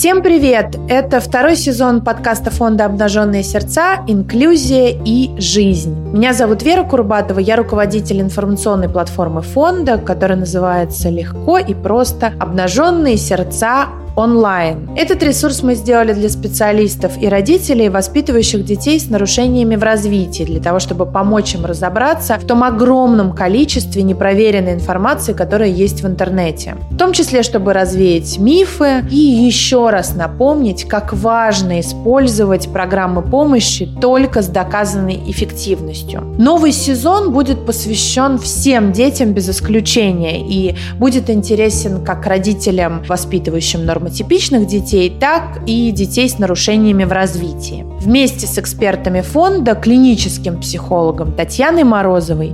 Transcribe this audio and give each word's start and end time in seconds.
Всем 0.00 0.22
привет! 0.22 0.78
Это 0.88 1.20
второй 1.20 1.56
сезон 1.56 2.00
подкаста 2.00 2.50
фонда 2.50 2.86
«Обнаженные 2.86 3.42
сердца. 3.42 4.02
Инклюзия 4.06 4.98
и 5.04 5.38
жизнь». 5.38 5.94
Меня 6.14 6.32
зовут 6.32 6.62
Вера 6.62 6.84
Курбатова, 6.84 7.38
я 7.38 7.54
руководитель 7.56 8.22
информационной 8.22 8.88
платформы 8.88 9.42
фонда, 9.42 9.98
которая 9.98 10.38
называется 10.38 11.10
легко 11.10 11.58
и 11.58 11.74
просто 11.74 12.32
«Обнаженные 12.40 13.18
сердца 13.18 13.88
онлайн. 14.16 14.90
Этот 14.96 15.22
ресурс 15.22 15.62
мы 15.62 15.74
сделали 15.74 16.12
для 16.12 16.28
специалистов 16.28 17.12
и 17.20 17.28
родителей, 17.28 17.88
воспитывающих 17.88 18.64
детей 18.64 18.98
с 18.98 19.08
нарушениями 19.08 19.76
в 19.76 19.82
развитии, 19.82 20.44
для 20.44 20.60
того, 20.60 20.78
чтобы 20.78 21.06
помочь 21.06 21.54
им 21.54 21.64
разобраться 21.64 22.36
в 22.36 22.46
том 22.46 22.62
огромном 22.64 23.32
количестве 23.32 24.02
непроверенной 24.02 24.74
информации, 24.74 25.32
которая 25.32 25.68
есть 25.68 26.02
в 26.02 26.06
интернете. 26.06 26.76
В 26.90 26.96
том 26.96 27.12
числе, 27.12 27.42
чтобы 27.42 27.72
развеять 27.72 28.38
мифы 28.38 29.04
и 29.10 29.16
еще 29.16 29.90
раз 29.90 30.14
напомнить, 30.14 30.84
как 30.84 31.12
важно 31.12 31.80
использовать 31.80 32.68
программы 32.72 33.22
помощи 33.22 33.88
только 34.00 34.42
с 34.42 34.48
доказанной 34.48 35.20
эффективностью. 35.26 36.22
Новый 36.38 36.72
сезон 36.72 37.32
будет 37.32 37.64
посвящен 37.64 38.38
всем 38.38 38.92
детям 38.92 39.32
без 39.32 39.48
исключения 39.48 40.40
и 40.46 40.76
будет 40.96 41.30
интересен 41.30 42.04
как 42.04 42.26
родителям, 42.26 43.02
воспитывающим 43.08 43.84
нормативные 43.84 43.99
нормотипичных 44.00 44.66
детей, 44.66 45.14
так 45.20 45.60
и 45.66 45.90
детей 45.90 46.28
с 46.28 46.38
нарушениями 46.38 47.04
в 47.04 47.12
развитии. 47.12 47.84
Вместе 48.00 48.46
с 48.46 48.58
экспертами 48.58 49.20
фонда, 49.20 49.74
клиническим 49.74 50.60
психологом 50.60 51.32
Татьяной 51.32 51.84
Морозовой 51.84 52.52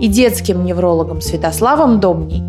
и 0.00 0.08
детским 0.08 0.64
неврологом 0.64 1.20
Святославом 1.20 2.00
Домней 2.00 2.42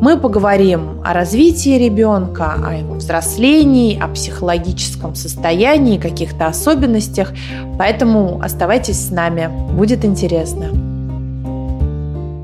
мы 0.00 0.16
поговорим 0.16 1.00
о 1.04 1.12
развитии 1.12 1.76
ребенка, 1.76 2.54
о 2.64 2.74
его 2.74 2.94
взрослении, 2.94 3.98
о 3.98 4.06
психологическом 4.06 5.16
состоянии, 5.16 5.98
каких-то 5.98 6.46
особенностях. 6.46 7.32
Поэтому 7.78 8.40
оставайтесь 8.40 9.08
с 9.08 9.10
нами, 9.10 9.50
будет 9.72 10.04
интересно. 10.04 10.97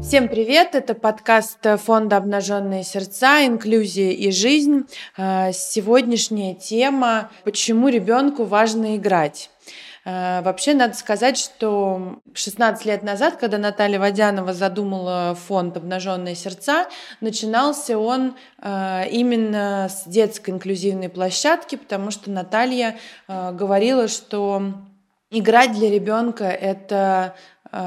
Всем 0.05 0.29
привет! 0.29 0.75
Это 0.75 0.93
подкаст 0.95 1.61
фонда 1.83 2.19
«Обнаженные 2.19 2.85
сердца. 2.85 3.45
Инклюзия 3.47 4.11
и 4.11 4.31
жизнь». 4.31 4.83
А, 5.17 5.51
сегодняшняя 5.51 6.55
тема 6.55 7.31
«Почему 7.43 7.89
ребенку 7.89 8.45
важно 8.45 8.97
играть?». 8.97 9.49
А, 10.05 10.43
вообще, 10.43 10.75
надо 10.75 10.95
сказать, 10.95 11.39
что 11.39 12.21
16 12.35 12.85
лет 12.85 13.03
назад, 13.03 13.37
когда 13.37 13.57
Наталья 13.57 13.99
Водянова 13.99 14.53
задумала 14.53 15.35
фонд 15.49 15.79
«Обнаженные 15.79 16.35
сердца», 16.35 16.87
начинался 17.23 17.99
он 17.99 18.37
а, 18.59 19.05
именно 19.11 19.89
с 19.89 20.07
детской 20.07 20.51
инклюзивной 20.51 21.09
площадки, 21.09 21.77
потому 21.77 22.11
что 22.11 22.31
Наталья 22.31 22.99
говорила, 23.27 24.07
что 24.09 24.75
играть 25.31 25.73
для 25.73 25.91
ребенка 25.91 26.45
это 26.45 27.35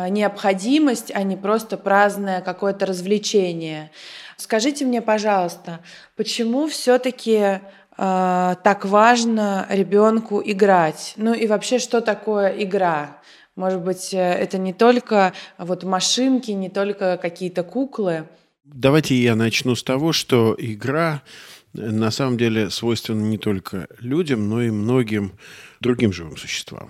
необходимость, 0.10 1.12
а 1.14 1.24
не 1.24 1.36
просто 1.36 1.78
праздное 1.78 2.42
какое-то 2.42 2.86
развлечение. 2.86 3.92
Скажите 4.38 4.86
мне, 4.86 5.02
пожалуйста, 5.02 5.80
почему 6.16 6.68
все-таки 6.68 7.38
э, 7.38 7.60
так 7.98 8.86
важно 8.86 9.66
ребенку 9.70 10.42
играть? 10.46 11.14
Ну 11.18 11.34
и 11.34 11.48
вообще, 11.48 11.80
что 11.80 12.02
такое 12.02 12.50
игра? 12.50 13.18
Может 13.56 13.82
быть, 13.82 14.14
э, 14.14 14.18
это 14.18 14.60
не 14.60 14.74
только 14.74 15.34
вот 15.58 15.84
машинки, 15.84 16.52
не 16.52 16.70
только 16.70 17.18
какие-то 17.18 17.64
куклы? 17.64 18.28
Давайте 18.64 19.16
я 19.16 19.36
начну 19.36 19.76
с 19.76 19.84
того, 19.84 20.14
что 20.14 20.56
игра 20.60 21.24
на 21.74 22.12
самом 22.12 22.38
деле 22.38 22.70
свойственна 22.70 23.22
не 23.22 23.38
только 23.38 23.88
людям, 24.00 24.50
но 24.50 24.62
и 24.62 24.70
многим 24.70 25.34
другим 25.80 26.12
живым 26.12 26.38
существам. 26.38 26.90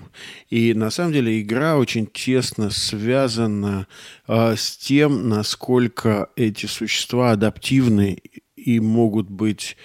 И 0.50 0.74
на 0.74 0.90
самом 0.90 1.14
деле 1.14 1.42
игра 1.42 1.78
очень 1.78 2.08
тесно 2.08 2.70
связана 2.70 3.88
э, 4.28 4.56
с 4.56 4.78
тем, 4.78 5.30
насколько 5.30 6.30
эти 6.36 6.66
существа 6.66 7.32
адаптивны 7.32 8.22
и 8.56 8.80
могут 8.80 9.30
быть 9.30 9.78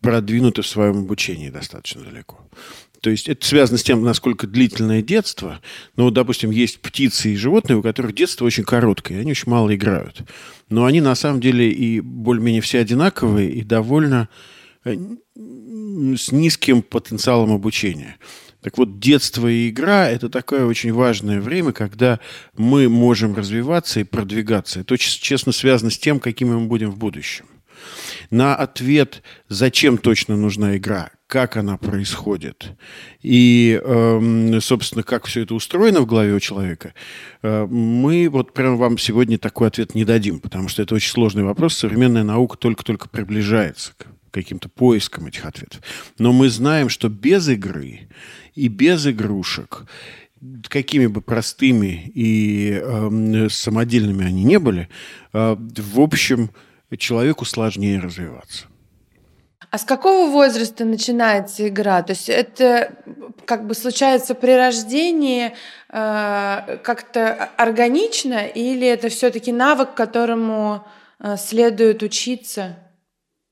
продвинуты 0.00 0.62
в 0.62 0.66
своем 0.66 0.98
обучении 0.98 1.50
достаточно 1.50 2.02
далеко. 2.02 2.47
То 3.00 3.10
есть 3.10 3.28
это 3.28 3.46
связано 3.46 3.78
с 3.78 3.82
тем, 3.82 4.02
насколько 4.02 4.46
длительное 4.46 5.02
детство. 5.02 5.60
Ну, 5.96 6.04
вот, 6.04 6.14
допустим, 6.14 6.50
есть 6.50 6.80
птицы 6.80 7.32
и 7.32 7.36
животные, 7.36 7.76
у 7.76 7.82
которых 7.82 8.14
детство 8.14 8.44
очень 8.44 8.64
короткое, 8.64 9.20
они 9.20 9.30
очень 9.30 9.50
мало 9.50 9.74
играют. 9.74 10.22
Но 10.68 10.84
они 10.84 11.00
на 11.00 11.14
самом 11.14 11.40
деле 11.40 11.70
и 11.70 12.00
более-менее 12.00 12.60
все 12.60 12.80
одинаковые 12.80 13.50
и 13.50 13.62
довольно 13.62 14.28
э, 14.84 14.96
с 15.36 16.32
низким 16.32 16.82
потенциалом 16.82 17.52
обучения. 17.52 18.16
Так 18.60 18.76
вот, 18.76 18.98
детство 18.98 19.46
и 19.46 19.68
игра– 19.68 20.08
это 20.10 20.28
такое 20.28 20.64
очень 20.64 20.92
важное 20.92 21.40
время, 21.40 21.72
когда 21.72 22.18
мы 22.56 22.88
можем 22.88 23.36
развиваться 23.36 24.00
и 24.00 24.04
продвигаться. 24.04 24.80
Это 24.80 24.94
очень 24.94 25.20
честно 25.20 25.52
связано 25.52 25.90
с 25.90 25.98
тем, 25.98 26.18
какими 26.18 26.50
мы 26.54 26.66
будем 26.66 26.90
в 26.90 26.98
будущем. 26.98 27.46
На 28.30 28.54
ответ, 28.54 29.22
зачем 29.48 29.98
точно 29.98 30.36
нужна 30.36 30.76
игра, 30.76 31.10
как 31.26 31.56
она 31.56 31.76
происходит 31.76 32.72
и, 33.22 33.80
эм, 33.84 34.60
собственно, 34.60 35.02
как 35.02 35.26
все 35.26 35.42
это 35.42 35.54
устроено 35.54 36.00
в 36.00 36.06
голове 36.06 36.34
у 36.34 36.40
человека, 36.40 36.94
э, 37.42 37.66
мы 37.66 38.28
вот 38.28 38.54
прям 38.54 38.76
вам 38.76 38.98
сегодня 38.98 39.38
такой 39.38 39.68
ответ 39.68 39.94
не 39.94 40.04
дадим, 40.04 40.40
потому 40.40 40.68
что 40.68 40.82
это 40.82 40.94
очень 40.94 41.10
сложный 41.10 41.44
вопрос. 41.44 41.74
Современная 41.74 42.24
наука 42.24 42.56
только-только 42.56 43.08
приближается 43.08 43.92
к 43.96 44.06
каким-то 44.30 44.68
поискам 44.68 45.26
этих 45.26 45.44
ответов. 45.44 45.80
Но 46.18 46.32
мы 46.32 46.48
знаем, 46.48 46.88
что 46.88 47.08
без 47.08 47.48
игры 47.48 48.08
и 48.54 48.68
без 48.68 49.06
игрушек 49.06 49.84
какими 50.68 51.06
бы 51.06 51.20
простыми 51.20 52.10
и 52.14 52.80
э, 52.80 53.48
самодельными 53.50 54.24
они 54.24 54.44
не 54.44 54.58
были, 54.58 54.88
э, 55.32 55.56
в 55.58 56.00
общем, 56.00 56.50
человеку 56.96 57.44
сложнее 57.44 58.00
развиваться. 58.00 58.66
А 59.70 59.76
с 59.76 59.84
какого 59.84 60.30
возраста 60.30 60.84
начинается 60.86 61.68
игра? 61.68 62.02
То 62.02 62.12
есть 62.12 62.30
это 62.30 62.94
как 63.44 63.66
бы 63.66 63.74
случается 63.74 64.34
при 64.34 64.52
рождении 64.52 65.52
э, 65.90 66.78
как-то 66.82 67.50
органично, 67.56 68.46
или 68.46 68.86
это 68.86 69.10
все-таки 69.10 69.52
навык, 69.52 69.94
которому 69.94 70.86
э, 71.18 71.36
следует 71.36 72.02
учиться? 72.02 72.78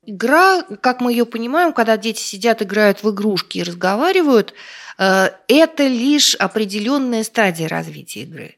Игра, 0.03 0.63
как 0.81 1.01
мы 1.01 1.13
ее 1.13 1.27
понимаем, 1.27 1.73
когда 1.73 1.99
дети 1.99 2.21
сидят, 2.21 2.63
играют 2.63 3.03
в 3.03 3.11
игрушки 3.11 3.59
и 3.59 3.63
разговаривают, 3.63 4.55
э, 4.99 5.31
это 5.49 5.87
лишь 5.87 6.35
определенная 6.37 7.25
стадия 7.25 7.69
развития 7.69 8.23
игры. 8.23 8.55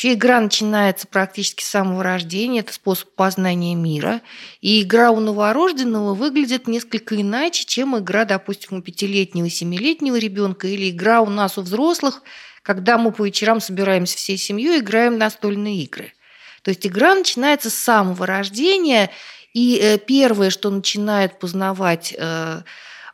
Вообще 0.00 0.14
игра 0.14 0.40
начинается 0.40 1.06
практически 1.06 1.62
с 1.62 1.68
самого 1.68 2.02
рождения, 2.02 2.60
это 2.60 2.72
способ 2.72 3.10
познания 3.10 3.74
мира. 3.74 4.22
И 4.62 4.80
игра 4.80 5.10
у 5.10 5.20
новорожденного 5.20 6.14
выглядит 6.14 6.66
несколько 6.66 7.20
иначе, 7.20 7.66
чем 7.66 7.98
игра, 7.98 8.24
допустим, 8.24 8.78
у 8.78 8.80
пятилетнего, 8.80 9.50
семилетнего 9.50 10.16
ребенка 10.16 10.68
или 10.68 10.88
игра 10.88 11.20
у 11.20 11.28
нас 11.28 11.58
у 11.58 11.60
взрослых, 11.60 12.22
когда 12.62 12.96
мы 12.96 13.12
по 13.12 13.26
вечерам 13.26 13.60
собираемся 13.60 14.16
всей 14.16 14.38
семьей 14.38 14.78
и 14.78 14.80
играем 14.80 15.18
настольные 15.18 15.82
игры. 15.82 16.14
То 16.62 16.70
есть 16.70 16.86
игра 16.86 17.14
начинается 17.14 17.68
с 17.68 17.74
самого 17.74 18.26
рождения, 18.26 19.10
и 19.52 19.78
э, 19.82 19.98
первое, 19.98 20.48
что 20.48 20.70
начинает 20.70 21.38
познавать 21.38 22.14
э, 22.16 22.62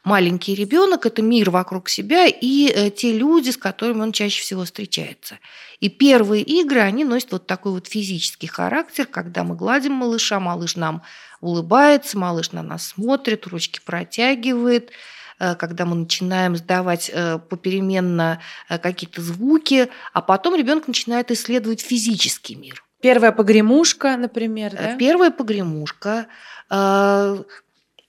маленький 0.07 0.55
ребенок– 0.55 1.05
это 1.07 1.21
мир 1.21 1.51
вокруг 1.51 1.89
себя 1.89 2.27
и 2.27 2.69
э, 2.69 2.91
те 2.91 3.13
люди, 3.13 3.51
с 3.51 3.57
которыми 3.57 4.03
он 4.03 4.13
чаще 4.13 4.41
всего 4.41 4.65
встречается. 4.65 5.39
И 5.81 5.91
первые 5.91 6.43
игры, 6.43 6.81
они 6.81 7.05
носят 7.05 7.33
вот 7.33 7.47
такой 7.47 7.73
вот 7.73 7.89
физический 7.89 8.47
характер, 8.47 9.07
когда 9.07 9.43
мы 9.43 9.57
гладим 9.57 9.93
малыша, 9.93 10.39
малыш 10.39 10.77
нам 10.77 11.03
улыбается, 11.41 12.17
малыш 12.17 12.53
на 12.53 12.63
нас 12.63 12.87
смотрит, 12.87 13.47
ручки 13.49 13.81
протягивает, 13.85 14.93
э, 15.41 15.57
когда 15.57 15.85
мы 15.85 15.97
начинаем 15.97 16.57
сдавать 16.57 17.11
э, 17.13 17.41
попеременно 17.41 18.41
какие-то 18.69 19.21
звуки, 19.21 19.89
а 20.13 20.23
потом 20.23 20.55
ребенок 20.55 20.87
начинает 20.87 21.33
исследовать 21.33 21.81
физический 21.81 22.55
мир. 22.55 22.85
Первая 23.03 23.33
погремушка, 23.33 24.17
например, 24.17 24.73
да? 24.73 24.97
Первая 24.97 25.31
погремушка, 25.31 26.29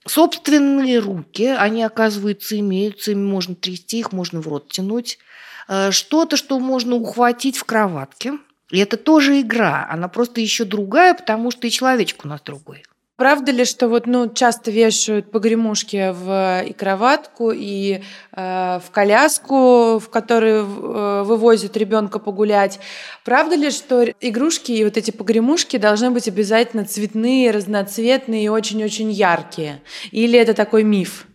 Собственные 0.08 1.00
руки, 1.00 1.44
они, 1.44 1.82
оказывается, 1.82 2.58
имеются, 2.58 3.12
ими 3.12 3.24
можно 3.24 3.54
трясти, 3.54 3.98
их 3.98 4.12
можно 4.12 4.40
в 4.40 4.48
рот 4.48 4.70
тянуть. 4.70 5.18
Э, 5.68 5.90
что-то, 5.90 6.36
что 6.36 6.58
можно 6.58 6.94
ухватить 6.96 7.58
в 7.58 7.64
кроватке. 7.64 8.38
И 8.70 8.78
это 8.78 8.96
тоже 8.96 9.40
игра, 9.40 9.86
она 9.90 10.08
просто 10.08 10.40
еще 10.40 10.64
другая, 10.64 11.14
потому 11.14 11.50
что 11.50 11.66
и 11.66 11.70
человечек 11.70 12.24
у 12.24 12.28
нас 12.28 12.40
другой. 12.42 12.84
Правда 13.18 13.50
ли, 13.50 13.64
что 13.64 13.88
вот 13.88 14.06
ну 14.06 14.32
часто 14.32 14.70
вешают 14.70 15.32
погремушки 15.32 16.12
в 16.12 16.62
и 16.62 16.72
кроватку, 16.72 17.50
и 17.52 18.00
э, 18.32 18.80
в 18.80 18.90
коляску, 18.92 19.98
в 19.98 20.08
которую 20.08 20.64
э, 20.64 21.22
вывозят 21.24 21.76
ребенка 21.76 22.20
погулять? 22.20 22.78
Правда 23.24 23.56
ли, 23.56 23.72
что 23.72 24.04
игрушки 24.20 24.70
и 24.70 24.84
вот 24.84 24.96
эти 24.96 25.10
погремушки 25.10 25.78
должны 25.78 26.12
быть 26.12 26.28
обязательно 26.28 26.84
цветные, 26.84 27.50
разноцветные 27.50 28.44
и 28.44 28.48
очень-очень 28.48 29.10
яркие? 29.10 29.82
Или 30.12 30.38
это 30.38 30.54
такой 30.54 30.84
миф? 30.84 31.26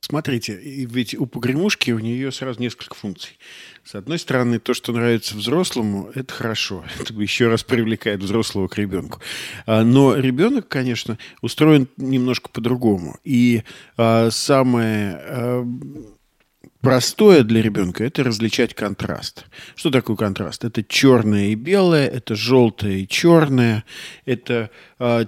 Смотрите, 0.00 0.54
ведь 0.54 1.14
у 1.16 1.26
погремушки 1.26 1.90
у 1.90 1.98
нее 1.98 2.30
сразу 2.30 2.60
несколько 2.60 2.94
функций. 2.94 3.38
С 3.84 3.96
одной 3.96 4.20
стороны, 4.20 4.60
то, 4.60 4.72
что 4.72 4.92
нравится 4.92 5.36
взрослому, 5.36 6.12
это 6.14 6.32
хорошо. 6.32 6.84
Это 7.00 7.12
еще 7.14 7.48
раз 7.48 7.64
привлекает 7.64 8.22
взрослого 8.22 8.68
к 8.68 8.78
ребенку. 8.78 9.20
А, 9.66 9.82
но 9.82 10.14
ребенок, 10.14 10.68
конечно, 10.68 11.18
устроен 11.40 11.88
немножко 11.96 12.50
по-другому. 12.50 13.18
И 13.24 13.64
а, 13.96 14.30
самое 14.30 15.20
а, 15.20 15.66
простое 16.80 17.42
для 17.42 17.60
ребенка– 17.60 18.04
это 18.06 18.22
различать 18.22 18.74
контраст. 18.74 19.46
Что 19.74 19.90
такое 19.90 20.14
контраст? 20.14 20.64
Это 20.64 20.84
черное 20.84 21.46
и 21.46 21.56
белое, 21.56 22.06
это 22.06 22.36
желтое 22.36 23.00
и 23.00 23.08
черное, 23.08 23.82
это 24.24 24.70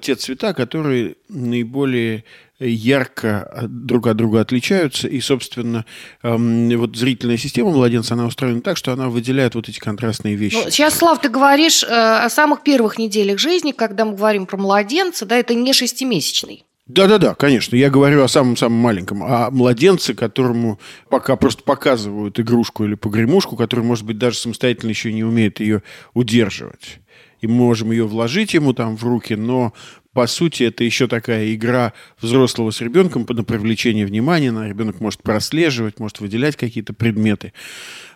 те 0.01 0.15
цвета, 0.15 0.55
которые 0.55 1.17
наиболее 1.29 2.25
ярко 2.61 3.67
друг 3.69 4.07
от 4.07 4.17
друга 4.17 4.41
отличаются, 4.41 5.09
и, 5.09 5.21
собственно, 5.21 5.85
эм, 6.23 6.77
вот 6.79 6.97
зрительная 6.97 7.37
система 7.37 7.71
младенца, 7.71 8.15
она 8.15 8.27
устроена 8.27 8.61
так, 8.61 8.77
что 8.77 8.93
она 8.93 9.09
выделяет 9.09 9.55
вот 9.55 9.69
эти 9.69 9.79
контрастные 9.79 10.35
вещи. 10.35 10.55
Ну, 10.55 10.71
сейчас, 10.71 10.95
Слав, 10.95 11.21
ты 11.21 11.29
говоришь 11.29 11.83
э, 11.83 11.87
о 11.87 12.29
самых 12.29 12.63
первых 12.63 12.99
неделях 12.99 13.39
жизни, 13.39 13.73
когда 13.73 14.05
мы 14.05 14.17
говорим 14.17 14.47
про 14.47 14.57
младенца, 14.57 15.27
да, 15.27 15.37
это 15.37 15.55
не 15.55 15.73
шестимесячный. 15.73 16.65
Да-да-да, 16.89 17.35
конечно. 17.35 17.77
Я 17.77 17.91
говорю 17.91 18.25
о 18.25 18.29
самом-самом 18.29 18.79
маленьком. 18.79 19.23
О 19.23 19.51
младенце, 19.51 20.15
которому 20.15 20.81
пока 21.11 21.37
просто 21.37 21.63
показывают 21.63 22.41
игрушку 22.41 22.85
или 22.85 22.95
погремушку, 22.95 23.57
который, 23.57 23.85
может 23.85 24.07
быть, 24.07 24.17
даже 24.17 24.39
самостоятельно 24.39 24.89
еще 24.89 25.13
не 25.13 25.23
умеет 25.23 25.61
ее 25.61 25.83
удерживать. 26.15 27.01
И 27.43 27.47
мы 27.47 27.55
можем 27.55 27.93
ее 27.93 28.07
вложить 28.07 28.55
ему 28.55 28.73
там 28.73 28.97
в 28.97 29.05
руки, 29.05 29.35
но 29.35 29.75
по 30.19 30.27
сути, 30.27 30.65
это 30.65 30.83
еще 30.83 31.07
такая 31.07 31.55
игра 31.55 31.93
взрослого 32.21 32.73
с 32.73 32.81
ребенком 32.81 33.25
на 33.29 33.45
привлечение 33.45 34.05
внимания. 34.05 34.51
На 34.51 34.69
ребенок 34.69 34.99
может 34.99 35.23
прослеживать, 35.23 36.01
может 36.01 36.19
выделять 36.19 36.57
какие-то 36.57 36.93
предметы. 36.93 37.53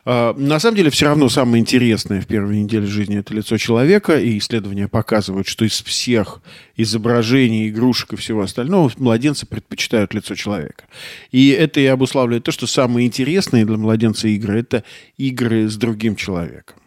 А, 0.04 0.34
на 0.36 0.58
самом 0.58 0.78
деле, 0.78 0.90
все 0.90 1.04
равно 1.04 1.28
самое 1.28 1.60
интересное 1.60 2.20
в 2.20 2.26
первой 2.26 2.56
неделе 2.56 2.88
жизни– 2.88 3.18
это 3.18 3.32
лицо 3.32 3.56
человека, 3.56 4.18
и 4.18 4.36
исследования 4.38 4.88
показывают, 4.88 5.46
что 5.46 5.64
из 5.64 5.80
всех 5.80 6.42
изображений, 6.76 7.68
игрушек 7.68 8.14
и 8.14 8.16
всего 8.16 8.42
остального 8.42 8.90
младенцы 8.96 9.46
предпочитают 9.46 10.12
лицо 10.12 10.34
человека. 10.34 10.86
И 11.30 11.50
это 11.50 11.78
и 11.78 11.86
обуславливает 11.86 12.42
то, 12.42 12.50
что 12.50 12.66
самые 12.66 13.06
интересные 13.06 13.64
для 13.64 13.76
младенца 13.76 14.26
игры– 14.26 14.58
это 14.62 14.82
игры 15.18 15.68
с 15.68 15.76
другим 15.76 16.16
человеком. 16.16 16.81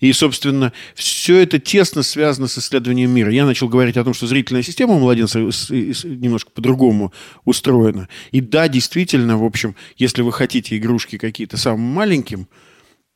И, 0.00 0.12
собственно, 0.12 0.72
все 0.94 1.38
это 1.38 1.58
тесно 1.58 2.02
связано 2.02 2.46
с 2.46 2.58
исследованием 2.58 3.10
мира. 3.10 3.32
Я 3.32 3.46
начал 3.46 3.68
говорить 3.68 3.96
о 3.96 4.04
том, 4.04 4.14
что 4.14 4.26
зрительная 4.26 4.62
система 4.62 4.94
у 4.94 5.00
младенца 5.00 5.38
немножко 5.40 6.50
по-другому 6.50 7.12
устроена. 7.44 8.08
И 8.30 8.40
да, 8.40 8.68
действительно, 8.68 9.38
в 9.38 9.44
общем, 9.44 9.74
если 9.96 10.22
вы 10.22 10.32
хотите 10.32 10.76
игрушки 10.76 11.18
какие-то 11.18 11.56
самым 11.56 11.80
маленьким, 11.80 12.48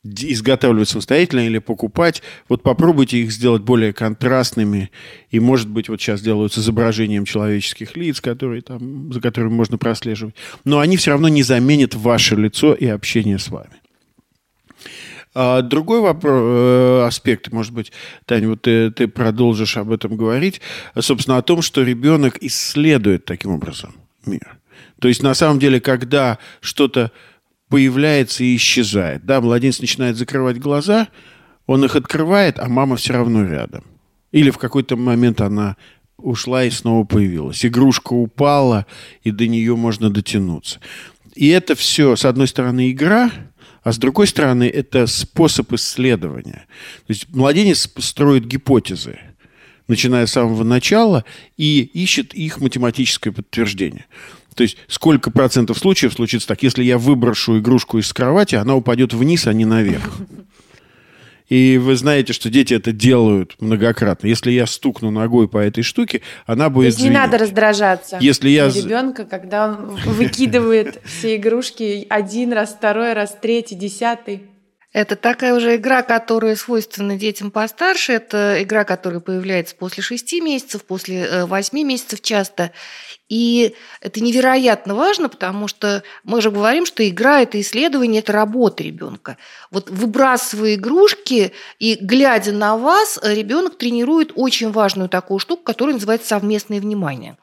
изготавливать 0.05 0.89
самостоятельно 0.89 1.47
или 1.47 1.59
покупать, 1.59 2.23
вот 2.49 2.63
попробуйте 2.63 3.19
их 3.19 3.31
сделать 3.31 3.63
более 3.63 3.93
контрастными. 3.93 4.91
И, 5.31 5.39
может 5.39 5.69
быть, 5.69 5.89
вот 5.89 6.01
сейчас 6.01 6.21
делают 6.21 6.53
с 6.53 6.59
изображением 6.59 7.25
человеческих 7.25 7.97
лиц, 7.97 8.21
которые 8.21 8.63
там, 8.63 9.13
за 9.13 9.21
которыми 9.21 9.53
можно 9.53 9.79
прослеживать. 9.79 10.35
Но 10.65 10.81
они 10.81 10.97
все 10.97 11.13
равно 11.13 11.29
не 11.29 11.45
заменят 11.45 11.95
ваше 11.95 12.35
лицо 12.35 12.75
и 12.75 12.87
общение 12.87 13.39
с 13.39 13.49
вами. 13.49 13.82
А 15.35 15.63
другой 15.63 16.01
вопрос, 16.01 16.43
э, 16.45 17.05
аспект, 17.07 17.51
может 17.53 17.73
быть, 17.73 17.91
Таня, 18.27 18.51
вот 18.51 18.63
ты, 18.63 18.91
ты 18.91 19.09
продолжишь 19.09 19.79
об 19.79 19.91
этом 19.91 20.17
говорить, 20.17 20.61
собственно, 20.99 21.39
о 21.39 21.43
том, 21.43 21.63
что 21.63 21.83
ребенок 21.83 22.37
исследует 22.43 23.25
таким 23.25 23.53
образом 23.53 23.95
мир. 24.27 24.59
То 25.01 25.09
есть, 25.09 25.23
на 25.23 25.33
самом 25.35 25.59
деле, 25.59 25.81
когда 25.81 26.39
что-то 26.61 27.13
появляется 27.69 28.45
и 28.45 28.57
исчезает, 28.57 29.25
да, 29.25 29.41
младенец 29.41 29.81
начинает 29.81 30.17
закрывать 30.17 30.59
глаза, 30.59 31.09
он 31.67 31.83
их 31.85 31.97
открывает, 31.97 32.59
а 32.59 32.69
мама 32.69 32.97
все 32.97 33.15
равно 33.15 33.47
рядом. 33.47 33.85
Или 34.33 34.51
в 34.51 34.59
какой-то 34.59 34.97
момент 34.97 35.41
она 35.41 35.77
ушла 36.19 36.65
и 36.65 36.71
снова 36.71 37.05
появилась. 37.05 37.65
Игрушка 37.65 38.13
упала, 38.13 38.85
и 39.23 39.31
до 39.31 39.47
нее 39.47 39.77
можно 39.77 40.11
дотянуться. 40.11 40.79
И 41.35 41.49
это 41.49 41.75
все, 41.75 42.17
с 42.17 42.27
одной 42.27 42.49
стороны, 42.49 42.91
игра– 42.91 43.31
а 43.83 43.93
с 43.93 43.99
другой 43.99 44.27
стороны, 44.27 44.65
это 44.65 45.07
способ 45.07 45.73
исследования. 45.73 46.67
То 47.07 47.11
есть 47.11 47.29
младенец 47.31 47.89
строит 47.99 48.47
гипотезы, 48.47 49.19
начиная 49.89 50.27
с 50.27 50.33
самого 50.33 50.63
начала, 50.63 51.25
и 51.57 51.81
ищет 51.81 52.35
их 52.35 52.61
математическое 52.61 53.33
подтверждение. 53.33 54.07
То 54.55 54.63
есть 54.63 54.77
сколько 54.87 55.31
процентов 55.31 55.79
случаев 55.79 56.13
случится 56.13 56.49
так, 56.49 56.63
если 56.63 56.85
я 56.85 56.99
выброшу 56.99 57.59
игрушку 57.59 57.99
из 57.99 58.13
кровати, 58.13 58.55
она 58.55 58.77
упадет 58.77 59.15
вниз, 59.15 59.47
а 59.47 59.53
не 59.53 59.65
наверх. 59.65 60.19
И 61.53 61.77
вы 61.77 61.97
знаете, 61.97 62.33
что 62.33 62.49
дети 62.49 62.73
это 62.73 62.93
делают 62.93 63.57
многократно. 63.61 64.27
Если 64.27 64.53
я 64.53 64.67
стукну 64.67 65.11
ногой 65.11 65.49
по 65.49 65.59
этой 65.59 65.83
штуке, 65.83 66.23
она 66.47 66.71
будет. 66.71 66.85
То 66.85 66.87
есть 66.87 66.99
не 67.01 67.03
звенеть. 67.09 67.19
надо 67.19 67.37
раздражаться. 67.37 68.17
Если 68.23 68.49
я 68.49 68.71
ребенка, 68.71 69.27
когда 69.27 69.69
он 69.69 69.97
выкидывает 70.07 71.03
все 71.05 71.37
игрушки 71.37 72.07
один 72.09 72.55
раз, 72.55 72.71
второй 72.71 73.13
раз, 73.13 73.37
третий, 73.39 73.75
десятый. 73.75 74.45
Это 74.93 75.17
такая 75.17 75.55
уже 75.55 75.77
игра, 75.77 76.03
которая 76.03 76.55
свойственна 76.55 77.17
детям 77.17 77.51
постарше. 77.51 78.13
Это 78.13 78.63
игра, 78.63 78.85
которая 78.85 79.21
появляется 79.21 79.75
после 79.75 80.03
шести 80.03 80.43
месяцев, 80.43 80.85
после 80.85 81.25
э, 81.25 81.47
восьми 81.47 81.83
месяцев 81.83 82.21
часто. 82.21 82.73
И 83.31 83.75
это 84.03 84.23
невероятно 84.23 84.95
важно, 84.95 85.31
потому 85.31 85.67
что 85.67 86.03
мы 86.25 86.43
же 86.43 86.51
говорим, 86.51 86.85
что 86.85 87.09
игра– 87.09 87.41
это 87.43 87.59
исследование, 87.59 88.21
это 88.21 88.33
работа 88.33 88.83
ребенка. 88.83 89.39
Вот 89.71 89.89
выбрасывая 89.89 90.75
игрушки 90.75 91.53
и 91.79 91.95
глядя 91.99 92.53
на 92.53 92.77
вас, 92.77 93.19
ребенок 93.23 93.79
тренирует 93.79 94.33
очень 94.35 94.71
важную 94.71 95.09
такую 95.09 95.39
штуку, 95.39 95.63
которая 95.63 95.95
называется 95.95 96.29
совместное 96.29 96.81
внимание. 96.81 97.39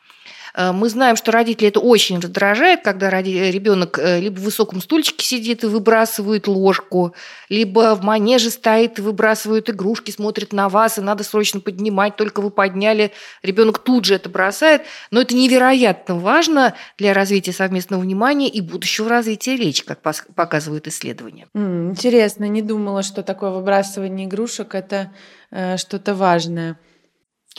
Э, 0.53 0.71
мы 0.71 0.89
знаем, 0.89 1.15
что 1.15 1.31
родители 1.31 1.67
это 1.67 1.79
очень 1.79 2.19
раздражает, 2.19 2.81
когда 2.81 3.09
ребенок 3.09 3.99
э, 3.99 4.19
либо 4.19 4.39
в 4.39 4.43
высоком 4.43 4.81
стульчике 4.81 5.25
сидит 5.25 5.63
и 5.63 5.67
выбрасывает 5.67 6.47
ложку, 6.47 7.13
либо 7.49 7.95
в 7.95 8.03
манеже 8.03 8.49
стоит 8.49 8.99
и 8.99 9.01
выбрасывает 9.01 9.69
игрушки, 9.69 10.11
смотрит 10.11 10.53
на 10.53 10.69
вас, 10.69 10.97
и 10.97 11.01
надо 11.01 11.23
срочно 11.23 11.59
поднимать, 11.59 12.15
только 12.15 12.41
вы 12.41 12.49
подняли, 12.49 13.11
ребенок 13.43 13.79
тут 13.79 14.05
же 14.05 14.15
это 14.15 14.29
бросает. 14.29 14.83
Но 15.11 15.21
это 15.21 15.35
невероятно 15.35 16.15
важно 16.15 16.75
для 16.97 17.13
развития 17.13 17.53
совместного 17.53 18.01
внимания 18.01 18.49
и 18.49 18.61
будущего 18.61 19.09
развития 19.09 19.55
речи, 19.55 19.83
как 19.83 19.99
показывают 20.35 20.87
исследования. 20.87 21.47
Интересно, 21.53 22.45
не 22.45 22.61
думала, 22.61 23.03
что 23.03 23.23
такое 23.23 23.51
выбрасывание 23.51 24.25
игрушек 24.27 24.75
это 24.75 25.11
э, 25.51 25.77
что-то 25.77 26.15
важное. 26.15 26.77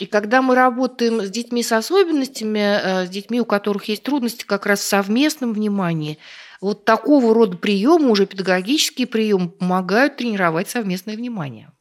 И 0.01 0.07
когда 0.07 0.41
мы 0.41 0.55
работаем 0.55 1.21
с 1.21 1.29
детьми 1.29 1.61
с 1.61 1.71
особенностями, 1.71 2.57
э, 2.57 3.05
с 3.05 3.09
детьми, 3.09 3.39
у 3.39 3.45
которых 3.45 3.83
есть 3.83 4.01
трудности 4.01 4.43
как 4.45 4.65
раз 4.65 4.79
в 4.79 4.85
совместном 4.85 5.53
внимании, 5.53 6.17
вот 6.59 6.85
такого 6.85 7.35
рода 7.35 7.55
приемы, 7.55 8.09
уже 8.09 8.25
педагогические 8.25 9.05
приемы, 9.05 9.49
помогают 9.49 10.17
тренировать 10.17 10.69
совместное 10.69 11.15
внимание. 11.15 11.71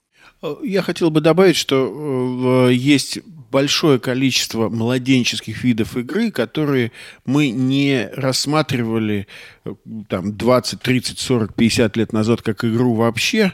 Я 0.63 0.83
хотел 0.83 1.11
бы 1.11 1.21
добавить, 1.21 1.57
что 1.57 2.69
э, 2.69 2.73
есть 2.73 3.19
большое 3.51 3.99
количество 3.99 4.69
младенческих 4.69 5.65
видов 5.65 5.97
игры, 5.97 6.31
которые 6.31 6.93
мы 7.27 7.51
не 7.51 8.09
рассматривали 8.15 9.27
э, 9.65 9.75
там 10.09 10.37
20, 10.37 10.81
30, 10.81 11.19
40, 11.19 11.55
50 11.55 11.97
лет 11.97 12.13
назад 12.13 12.41
как 12.41 12.65
игру 12.65 12.95
вообще. 12.95 13.53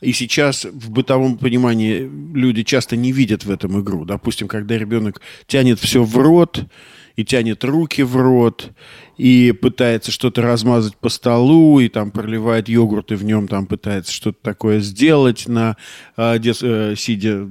И 0.00 0.12
сейчас 0.12 0.64
в 0.64 0.90
бытовом 0.90 1.38
понимании 1.38 2.08
люди 2.34 2.62
часто 2.62 2.96
не 2.96 3.10
видят 3.10 3.44
в 3.44 3.50
этом 3.50 3.80
игру. 3.80 4.04
Допустим, 4.04 4.46
когда 4.46 4.78
ребенок 4.78 5.20
тянет 5.46 5.80
все 5.80 6.04
в 6.04 6.16
рот, 6.18 6.64
и 7.18 7.24
тянет 7.24 7.64
руки 7.64 8.02
в 8.02 8.16
рот, 8.16 8.70
и 9.18 9.52
пытается 9.52 10.12
что-то 10.12 10.42
размазать 10.42 10.96
по 10.96 11.08
столу, 11.08 11.80
и 11.80 11.88
там 11.88 12.10
проливает 12.10 12.68
йогурт, 12.68 13.12
и 13.12 13.16
в 13.16 13.24
нем 13.24 13.48
там 13.48 13.66
пытается 13.66 14.12
что-то 14.12 14.38
такое 14.42 14.80
сделать, 14.80 15.46
на, 15.48 15.76
э, 16.16 16.38
дес, 16.38 16.60
э, 16.62 16.94
сидя 16.96 17.46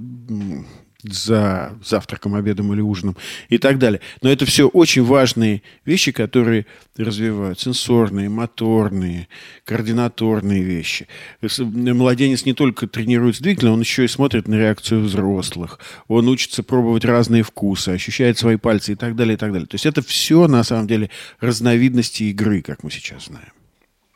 за 1.14 1.74
завтраком, 1.84 2.36
обедом 2.36 2.74
или 2.74 2.82
ужином 2.82 3.16
и 3.50 3.58
так 3.58 3.80
далее. 3.80 4.02
Но 4.22 4.30
это 4.30 4.46
все 4.46 4.68
очень 4.68 5.04
важные 5.04 5.62
вещи, 5.86 6.12
которые 6.12 6.66
развивают 6.96 7.60
сенсорные, 7.60 8.30
моторные, 8.30 9.28
координаторные 9.66 10.64
вещи. 10.64 11.08
Младенец 11.42 12.46
не 12.46 12.54
только 12.54 12.88
тренируется 12.88 13.44
двигательно, 13.44 13.74
он 13.74 13.82
еще 13.82 14.06
и 14.06 14.08
смотрит 14.08 14.48
на 14.48 14.56
реакцию 14.56 15.02
взрослых. 15.02 15.80
Он 16.08 16.28
учится 16.28 16.64
пробовать 16.64 17.06
разные 17.06 17.44
вкусы, 17.44 17.90
ощущает 17.90 18.38
свои 18.38 18.58
пальцы 18.58 18.94
и 18.94 18.96
так 18.96 19.16
далее, 19.16 19.36
и 19.36 19.38
так 19.38 19.52
далее. 19.52 19.68
То 19.68 19.76
есть 19.76 19.86
это 19.86 20.02
все, 20.02 20.48
на 20.48 20.64
самом 20.64 20.88
деле, 20.88 21.10
разновидности 21.40 22.24
игры, 22.24 22.62
как 22.62 22.84
мы 22.84 22.92
сейчас 22.92 23.26
знаем. 23.26 23.57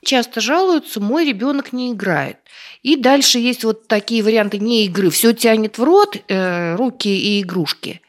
Часто 0.03 0.41
жалуются, 0.41 0.99
мой 0.99 1.25
ребенок 1.25 1.73
не 1.73 1.91
играет. 1.91 2.37
И 2.81 2.95
дальше 2.95 3.37
есть 3.37 3.63
вот 3.63 3.87
такие 3.87 4.23
варианты 4.23 4.57
не 4.57 4.85
игры. 4.85 5.11
Все 5.11 5.33
тянет 5.33 5.77
в 5.77 5.83
рот, 5.83 6.17
э, 6.27 6.75
руки 6.75 7.09
и 7.09 7.41
игрушки. 7.41 8.01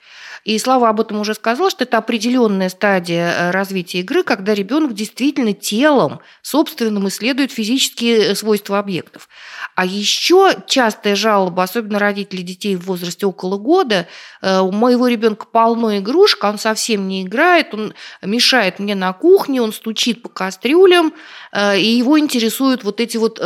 И 0.45 0.59
Слава 0.59 0.89
об 0.89 1.01
этом 1.01 1.21
уже 1.21 1.35
сказал, 1.35 1.71
что 1.71 1.85
это 1.85 1.99
определенная 1.99 2.69
стадия 2.69 3.33
э, 3.33 3.51
развития 3.53 4.01
игры, 4.01 4.25
когда 4.25 4.55
ребенок 4.55 4.93
действительно 4.93 5.53
телом 5.53 6.21
собственным 6.43 7.07
исследует 7.09 7.53
физические 7.53 8.33
э, 8.33 8.35
свойства 8.35 8.81
объектов. 8.81 9.29
А 9.77 9.85
еще 9.85 10.57
частая 10.67 11.15
жалоба, 11.15 11.63
особенно 11.63 12.01
родителей 12.01 12.43
детей 12.43 12.75
в 12.75 12.87
возрасте 12.87 13.25
около 13.25 13.57
года, 13.57 14.09
э, 14.41 14.59
у 14.59 14.73
моего 14.73 15.07
ребенка 15.07 15.47
полно 15.47 15.99
игрушек, 15.99 16.43
он 16.43 16.59
совсем 16.59 17.07
не 17.07 17.23
играет, 17.23 17.73
он 17.73 17.95
мешает 18.21 18.81
мне 18.81 18.97
на 18.97 19.13
кухне, 19.13 19.63
он 19.63 19.73
стучит 19.73 20.23
по 20.23 20.29
кастрюлям, 20.29 21.15
и 21.55 21.85
его 21.85 22.19
интересуют 22.19 22.83
вот 22.83 23.01
эти 23.01 23.19
вот 23.19 23.41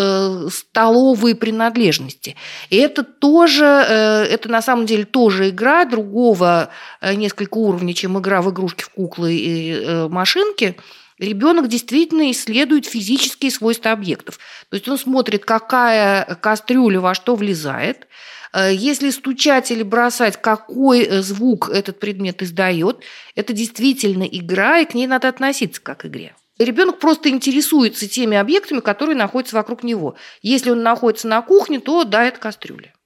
столовые 0.52 1.34
принадлежности. 1.34 2.36
И 2.70 2.76
это 2.76 3.02
тоже, 3.02 3.64
это 3.64 4.48
на 4.48 4.62
самом 4.62 4.86
деле 4.86 5.04
тоже 5.04 5.48
игра 5.48 5.84
другого 5.84 6.70
несколько 7.00 7.59
уровней, 7.59 7.95
чем 7.95 8.19
игра 8.19 8.43
в 8.43 8.50
игрушки, 8.50 8.83
в 8.83 8.90
куклы 8.90 9.35
и 9.35 9.73
э, 9.73 10.09
машинки, 10.09 10.76
ребенок 11.19 11.69
действительно 11.69 12.31
исследует 12.31 12.87
физические 12.87 13.50
свойства 13.50 13.93
объектов. 13.93 14.38
То 14.71 14.76
есть 14.76 14.88
он 14.88 14.99
смотрит, 14.99 15.45
какая 15.45 16.25
кастрюля 16.40 17.00
во 17.00 17.14
что 17.14 17.37
влезает, 17.37 18.07
э, 18.52 18.73
если 18.75 19.11
стучать 19.11 19.71
или 19.71 19.83
бросать, 19.83 20.40
какой 20.40 21.23
звук 21.23 21.71
этот 21.71 22.00
предмет 22.00 22.43
издает, 22.43 23.00
это 23.35 23.52
действительно 23.52 24.25
игра, 24.25 24.78
и 24.78 24.85
к 24.85 24.95
ней 24.95 25.07
надо 25.07 25.28
относиться 25.28 25.81
как 25.81 26.00
к 26.00 26.07
игре. 26.07 26.35
Ребенок 26.59 26.99
просто 27.00 27.28
интересуется 27.28 28.09
теми 28.09 28.37
объектами, 28.37 28.81
которые 28.81 29.14
находятся 29.14 29.57
вокруг 29.57 29.83
него. 29.83 30.16
Если 30.40 30.71
он 30.71 30.83
находится 30.83 31.28
на 31.28 31.43
кухне, 31.43 31.81
то 31.81 32.05
да, 32.05 32.25
это. 32.25 32.40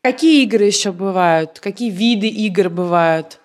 Какие 0.03 0.45
игры 0.45 0.65
еще 0.65 0.93
бывают? 0.93 1.59
Какие 1.59 1.91
виды 1.91 2.29
игр 2.29 2.69
бывают? 2.71 3.40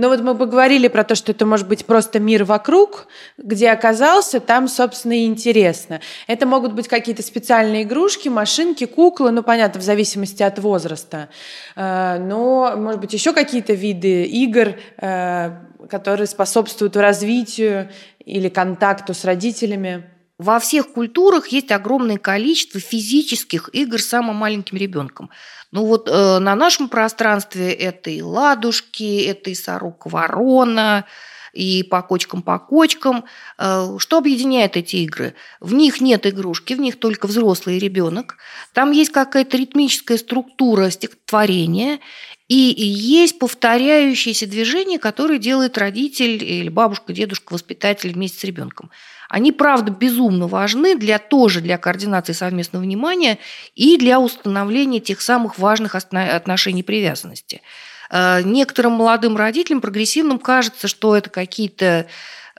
Но 0.00 0.08
вот 0.08 0.20
мы 0.22 0.34
поговорили 0.34 0.88
про 0.88 1.04
то, 1.04 1.14
что 1.14 1.32
это 1.32 1.44
может 1.44 1.68
быть 1.68 1.84
просто 1.84 2.20
мир 2.20 2.44
вокруг, 2.44 3.06
где 3.36 3.68
оказался, 3.68 4.40
там, 4.40 4.66
собственно, 4.66 5.12
и 5.12 5.26
интересно. 5.26 6.00
Это 6.26 6.46
могут 6.46 6.72
быть 6.72 6.88
какие-то 6.88 7.22
специальные 7.22 7.82
игрушки, 7.82 8.30
машинки, 8.30 8.86
куклы, 8.86 9.30
ну, 9.30 9.42
понятно, 9.42 9.78
в 9.78 9.84
зависимости 9.84 10.42
от 10.42 10.58
возраста. 10.58 11.28
Э, 11.76 12.16
но, 12.18 12.76
может 12.78 12.98
быть, 13.02 13.12
еще 13.12 13.34
какие-то 13.34 13.74
виды 13.74 14.24
игр, 14.24 14.76
э, 14.96 15.50
которые 15.90 16.26
способствуют 16.26 16.96
развитию 16.96 17.90
или 18.24 18.48
контакту 18.48 19.12
с 19.12 19.26
родителями. 19.26 20.04
Во 20.38 20.58
всех 20.60 20.94
культурах 20.94 21.48
есть 21.48 21.70
огромное 21.70 22.16
количество 22.16 22.80
физических 22.80 23.68
игр 23.74 24.00
с 24.00 24.06
самым 24.06 24.36
маленьким 24.36 24.78
ребенком. 24.78 25.28
Ну 25.72 25.86
вот 25.86 26.08
э, 26.08 26.38
на 26.38 26.54
нашем 26.56 26.88
пространстве 26.88 27.72
это 27.72 28.10
и 28.10 28.22
ладушки, 28.22 29.24
это 29.24 29.50
и 29.50 29.54
сорока-ворона, 29.54 31.06
и 31.52 31.82
по 31.84 32.02
кочкам-по 32.02 32.58
кочкам. 32.58 33.24
Э, 33.56 33.96
что 33.98 34.18
объединяет 34.18 34.76
эти 34.76 34.96
игры? 34.96 35.34
В 35.60 35.72
них 35.74 36.00
нет 36.00 36.26
игрушки, 36.26 36.74
в 36.74 36.80
них 36.80 36.98
только 36.98 37.26
взрослый 37.26 37.78
ребенок. 37.78 38.38
Там 38.72 38.90
есть 38.90 39.12
какая-то 39.12 39.56
ритмическая 39.56 40.18
структура 40.18 40.90
стихотворения, 40.90 42.00
и 42.56 42.84
есть 42.84 43.38
повторяющиеся 43.38 44.46
движения, 44.48 44.98
которые 44.98 45.38
делает 45.38 45.78
родитель 45.78 46.42
или 46.42 46.68
бабушка, 46.68 47.12
дедушка, 47.12 47.52
воспитатель 47.52 48.12
вместе 48.12 48.40
с 48.40 48.44
ребенком. 48.44 48.90
Они, 49.28 49.52
правда, 49.52 49.92
безумно 49.92 50.48
важны 50.48 50.96
для, 50.96 51.20
тоже 51.20 51.60
для 51.60 51.78
координации 51.78 52.32
совместного 52.32 52.82
внимания 52.82 53.38
и 53.76 53.96
для 53.96 54.18
установления 54.18 54.98
тех 54.98 55.20
самых 55.20 55.60
важных 55.60 55.94
отношений 55.94 56.82
привязанности. 56.82 57.62
Э, 58.10 58.42
некоторым 58.42 58.94
молодым 58.94 59.36
родителям, 59.36 59.80
прогрессивным, 59.80 60.40
кажется, 60.40 60.88
что 60.88 61.14
это 61.14 61.30
какие-то 61.30 62.08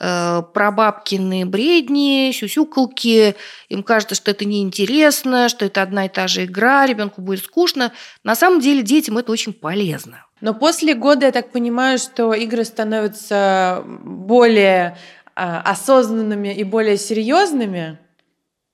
э, 0.01 0.41
прабабкины 0.53 1.45
бредни, 1.45 2.31
сюсюкалки. 2.33 3.35
Им 3.69 3.83
кажется, 3.83 4.15
что 4.15 4.31
это 4.31 4.45
неинтересно, 4.45 5.47
что 5.47 5.65
это 5.65 5.81
одна 5.81 6.07
и 6.07 6.09
та 6.09 6.27
же 6.27 6.45
игра, 6.45 6.85
ребенку 6.85 7.21
будет 7.21 7.45
скучно. 7.45 7.93
На 8.23 8.35
самом 8.35 8.59
деле 8.59 8.81
детям 8.81 9.17
это 9.17 9.31
очень 9.31 9.53
полезно. 9.53 10.25
Но 10.41 10.55
после 10.55 10.95
года 10.95 11.27
я 11.27 11.31
так 11.31 11.51
понимаю, 11.51 11.99
что 11.99 12.33
игры 12.33 12.65
становятся 12.65 13.83
более 13.85 14.97
а, 15.35 15.61
осознанными 15.61 16.53
и 16.53 16.63
более 16.63 16.97
серьезными? 16.97 17.99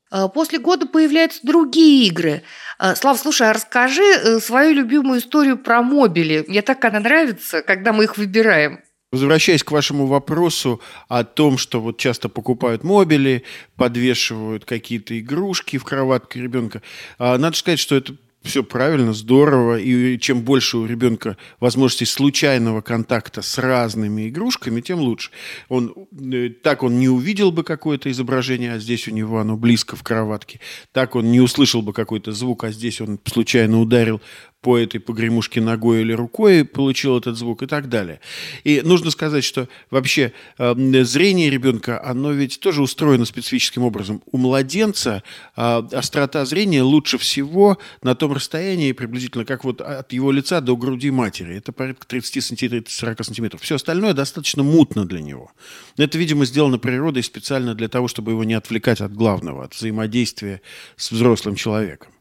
А, 0.10 0.30
после 0.30 0.60
года 0.60 0.86
появляются 0.86 1.42
другие 1.44 2.08
игры. 2.08 2.44
А, 2.80 2.96
Слав, 2.96 3.20
слушай, 3.20 3.50
а 3.50 3.54
расскажи 3.54 4.04
э, 4.04 4.40
свою 4.40 4.74
любимую 4.74 5.20
историю 5.20 5.58
про 5.58 5.82
мобили. 5.82 6.46
Мне 6.48 6.62
так 6.62 6.84
она 6.86 7.02
нравится, 7.02 7.62
когда 7.62 7.92
мы 7.92 8.06
их 8.06 8.18
выбираем. 8.18 8.82
Возвращаясь 9.12 9.64
к 9.64 9.72
вашему 9.72 10.06
вопросу 10.06 10.82
о 11.08 11.24
том, 11.24 11.58
что 11.58 11.80
вот 11.80 11.98
часто 11.98 12.28
покупают 12.28 12.84
мобили, 12.84 13.44
подвешивают 13.78 14.66
какие-то 14.66 15.18
игрушки 15.18 15.78
в 15.78 15.86
кроватку 15.86 16.40
ребенка, 16.40 16.82
надо 17.18 17.56
сказать, 17.56 17.80
что 17.80 17.96
это 17.96 18.18
все 18.48 18.64
правильно, 18.64 19.14
здорово. 19.14 19.78
И 19.78 20.18
чем 20.20 20.42
больше 20.42 20.78
у 20.78 20.86
ребенка 20.86 21.38
возможностей 21.60 22.06
случайного 22.06 22.82
контакта 22.82 23.42
с 23.42 23.58
разными 23.58 24.30
игрушками, 24.30 24.82
тем 24.82 25.00
лучше. 25.00 25.32
Он, 25.70 25.94
э, 26.12 26.50
так 26.50 26.84
он 26.84 27.00
не 27.00 27.10
увидел 27.10 27.52
бы 27.52 27.64
какое-то 27.64 28.10
изображение, 28.10 28.74
а 28.74 28.80
здесь 28.80 29.08
у 29.08 29.12
него 29.12 29.40
оно 29.40 29.58
близко 29.58 29.96
в 29.96 30.04
кроватке. 30.04 30.60
Так 30.92 31.16
он 31.16 31.32
не 31.32 31.42
услышал 31.42 31.82
бы 31.82 31.94
какой-то 31.94 32.32
звук, 32.32 32.64
а 32.64 32.72
здесь 32.72 33.02
он 33.02 33.20
случайно 33.26 33.80
ударил 33.80 34.22
по 34.68 34.78
этой 34.78 35.00
погремушке 35.00 35.62
ногой 35.62 36.02
или 36.02 36.12
рукой 36.12 36.66
получил 36.66 37.18
этот 37.18 37.38
звук 37.38 37.64
и 37.64 37.68
так 37.68 37.88
далее. 37.88 38.20
И 38.66 38.82
нужно 38.84 39.12
сказать, 39.12 39.46
что 39.46 39.70
вообще 39.92 40.34
э, 40.58 41.04
зрение 41.06 41.50
ребенка, 41.50 42.04
оно 42.04 42.34
ведь 42.34 42.60
тоже 42.60 42.82
устроено 42.82 43.24
специфическим 43.24 43.84
образом. 43.84 44.22
У 44.30 44.38
младенца 44.38 45.24
э, 45.56 45.84
острота 45.94 46.44
зрения 46.44 46.82
лучше 46.82 47.18
всего 47.18 47.78
на 48.02 48.14
том 48.14 48.34
расстоянии, 48.34 48.92
приблизительно 48.92 49.46
как 49.46 49.64
вот 49.64 49.80
от 49.80 50.12
его 50.12 50.34
лица 50.34 50.60
до 50.60 50.76
груди 50.76 51.12
матери. 51.12 51.56
Это 51.56 51.72
порядка 51.72 52.06
30 52.06 52.44
сантиметров, 52.44 52.92
40 52.92 53.24
сантиметров. 53.24 53.62
Все 53.62 53.76
остальное 53.76 54.14
достаточно 54.14 54.64
мутно 54.64 55.06
для 55.06 55.22
него. 55.22 55.50
Это, 55.96 56.18
видимо, 56.18 56.44
сделано 56.44 56.78
природой 56.78 57.24
специально 57.24 57.74
для 57.74 57.88
того, 57.88 58.10
чтобы 58.10 58.34
его 58.34 58.44
не 58.44 58.56
отвлекать 58.56 59.00
от 59.00 59.14
главного, 59.14 59.64
от 59.64 59.76
взаимодействия 59.76 60.62
с 60.98 61.10
взрослым 61.10 61.56
человеком. 61.56 62.12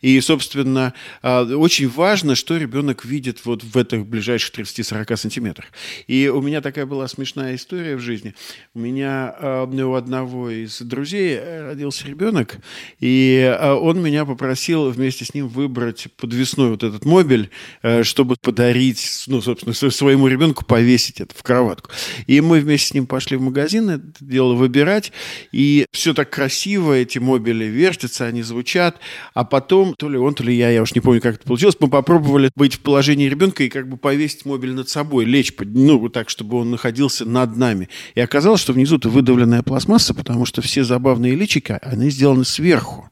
И, 0.00 0.20
собственно, 0.20 0.94
а, 1.22 1.44
очень 1.44 1.88
важно, 1.88 2.34
что 2.34 2.56
ребенок 2.56 3.04
видит 3.04 3.44
вот 3.44 3.62
в 3.62 3.76
этих 3.76 4.06
ближайших 4.06 4.52
30-40 4.54 5.16
сантиметрах. 5.16 5.66
И 6.06 6.28
у 6.28 6.40
меня 6.40 6.60
такая 6.60 6.86
была 6.86 7.08
смешная 7.08 7.54
история 7.54 7.96
в 7.96 8.00
жизни. 8.00 8.34
У 8.74 8.80
меня 8.80 9.34
а, 9.38 9.64
у 9.64 9.94
одного 9.94 10.50
из 10.50 10.80
друзей 10.80 11.36
э, 11.36 11.66
родился 11.68 12.06
ребенок, 12.06 12.58
и 13.00 13.56
а, 13.58 13.74
он 13.74 14.02
меня 14.02 14.24
попросил 14.24 14.90
вместе 14.90 15.24
с 15.24 15.34
ним 15.34 15.48
выбрать 15.48 16.08
подвесной 16.16 16.70
вот 16.70 16.82
этот 16.82 17.04
мобиль, 17.04 17.50
э, 17.82 18.02
чтобы 18.02 18.36
подарить, 18.40 19.24
ну, 19.26 19.40
собственно, 19.40 19.74
своему 19.74 20.28
ребенку 20.28 20.64
повесить 20.64 21.20
это 21.20 21.34
в 21.34 21.42
кроватку. 21.42 21.90
И 22.26 22.40
мы 22.40 22.60
вместе 22.60 22.88
с 22.88 22.94
ним 22.94 23.06
пошли 23.06 23.36
в 23.36 23.42
магазин 23.42 23.90
это 23.90 24.06
дело 24.20 24.54
выбирать, 24.54 25.12
и 25.52 25.86
все 25.92 26.14
так 26.14 26.30
красиво, 26.30 26.92
эти 26.92 27.18
мобили 27.18 27.64
вертятся, 27.64 28.26
они 28.26 28.42
звучат, 28.42 28.98
а 29.34 29.44
потом, 29.52 29.94
то 29.94 30.08
ли 30.08 30.16
он, 30.16 30.32
то 30.32 30.42
ли 30.42 30.56
я, 30.56 30.70
я 30.70 30.80
уж 30.80 30.94
не 30.94 31.02
помню, 31.02 31.20
как 31.20 31.34
это 31.34 31.44
получилось, 31.44 31.76
мы 31.78 31.90
попробовали 31.90 32.50
быть 32.56 32.76
в 32.76 32.80
положении 32.80 33.28
ребенка 33.28 33.62
и 33.64 33.68
как 33.68 33.86
бы 33.86 33.98
повесить 33.98 34.46
мобиль 34.46 34.72
над 34.72 34.88
собой, 34.88 35.26
лечь, 35.26 35.52
ну, 35.60 36.08
так, 36.08 36.30
чтобы 36.30 36.56
он 36.56 36.70
находился 36.70 37.26
над 37.26 37.54
нами. 37.58 37.90
И 38.14 38.20
оказалось, 38.22 38.62
что 38.62 38.72
внизу-то 38.72 39.10
выдавленная 39.10 39.62
пластмасса, 39.62 40.14
потому 40.14 40.46
что 40.46 40.62
все 40.62 40.84
забавные 40.84 41.34
личика, 41.34 41.78
они 41.82 42.08
сделаны 42.08 42.46
сверху. 42.46 43.10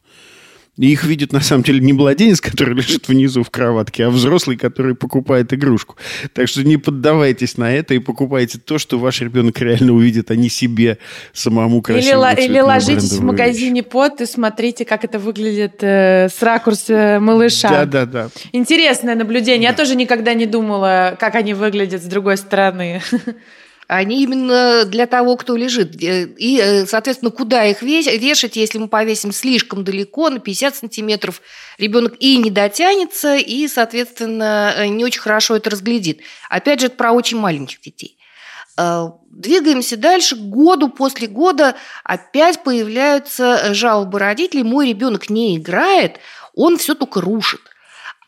И 0.77 0.93
их 0.93 1.05
видит, 1.05 1.33
на 1.33 1.41
самом 1.41 1.63
деле, 1.63 1.81
не 1.81 1.93
младенец, 1.93 2.41
который 2.41 2.75
лежит 2.77 3.09
внизу 3.09 3.43
в 3.43 3.51
кроватке, 3.51 4.07
а 4.07 4.11
взрослый, 4.11 4.57
который 4.57 4.95
покупает 4.95 5.53
игрушку. 5.53 5.97
Так 6.33 6.49
что 6.49 6.63
не 6.63 6.77
поддавайтесь 6.77 7.57
на 7.57 7.73
это 7.73 7.95
и 7.95 7.99
покупайте 7.99 8.59
то, 8.59 8.79
что 8.79 8.99
ваш 8.99 9.21
ребенок 9.21 9.61
реально 9.61 9.93
увидит, 9.93 10.31
а 10.31 10.37
не 10.37 10.49
себе 10.49 10.99
самому 11.33 11.83
красивому 11.83 12.33
Или, 12.33 12.45
или 12.47 12.61
ложитесь 12.61 13.13
в 13.13 13.23
магазине 13.23 13.83
вещь. 13.83 13.91
под 13.91 14.21
и 14.21 14.27
смотрите, 14.27 14.85
как 14.85 15.05
это 15.05 15.19
выглядит 15.19 15.83
э, 15.83 16.29
с 16.29 16.43
ракурса 16.43 17.19
малыша. 17.21 17.69
Да-да-да. 17.69 18.31
Интересное 18.53 19.15
наблюдение. 19.15 19.69
Да. 19.69 19.73
Я 19.73 19.73
тоже 19.75 19.97
никогда 19.97 20.35
не 20.35 20.47
думала, 20.47 21.17
как 21.19 21.35
они 21.35 21.55
выглядят 21.55 22.03
с 22.03 22.07
другой 22.07 22.37
стороны. 22.37 23.03
они 23.91 24.23
именно 24.23 24.85
для 24.85 25.09
того, 25.09 25.37
кто 25.37 25.57
лежит. 25.57 26.01
Э, 26.01 26.25
и, 26.25 26.61
э, 26.61 26.87
соответственно, 26.87 27.33
куда 27.33 27.65
их 27.65 27.83
вешать, 27.83 28.55
если 28.55 28.79
мы 28.79 28.87
повесим 28.87 29.33
слишком 29.33 29.83
далеко, 29.83 30.31
на 30.31 30.39
50 30.39 30.77
сантиметров, 30.77 31.43
ребенок 31.77 32.15
и 32.21 32.37
не 32.37 32.51
дотянется, 32.51 33.35
и, 33.35 33.67
соответственно, 33.67 34.75
э, 34.77 34.87
не 34.87 35.05
очень 35.05 35.21
хорошо 35.21 35.57
это 35.57 35.71
разглядит. 35.71 36.21
Опять 36.49 36.81
же, 36.81 36.87
это 36.87 36.97
про 36.97 37.11
очень 37.11 37.39
маленьких 37.39 37.81
детей. 37.81 38.17
Двигаемся 39.31 39.99
дальше. 39.99 40.37
Году 40.37 40.89
после 40.89 41.27
года 41.27 41.75
опять 42.03 42.63
появляются 42.63 43.75
жалобы 43.75 44.19
родителей. 44.19 44.63
Мой 44.63 44.89
ребенок 44.89 45.29
не 45.29 45.59
играет, 45.59 46.19
он 46.55 46.79
все 46.79 46.95
только 46.95 47.21
рушит. 47.21 47.61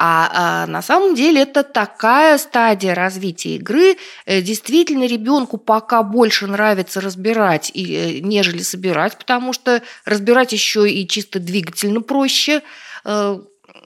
А, 0.05 0.31
а 0.65 0.67
на 0.67 0.83
самом 0.83 1.15
деле 1.15 1.43
это 1.43 1.63
такая 1.63 2.37
стадия 2.37 2.93
развития 2.93 3.55
игры. 3.55 3.97
Э, 4.27 4.43
действительно, 4.43 5.05
ребенку 5.05 5.59
пока 5.59 6.03
больше 6.03 6.49
нравится 6.49 7.01
разбирать, 7.01 7.71
и, 7.73 8.21
нежели 8.21 8.63
собирать, 8.63 9.17
потому 9.17 9.53
что 9.53 9.81
разбирать 10.05 10.53
еще 10.53 10.91
и 10.91 11.07
чисто 11.07 11.39
двигательно 11.39 12.01
проще 12.01 12.63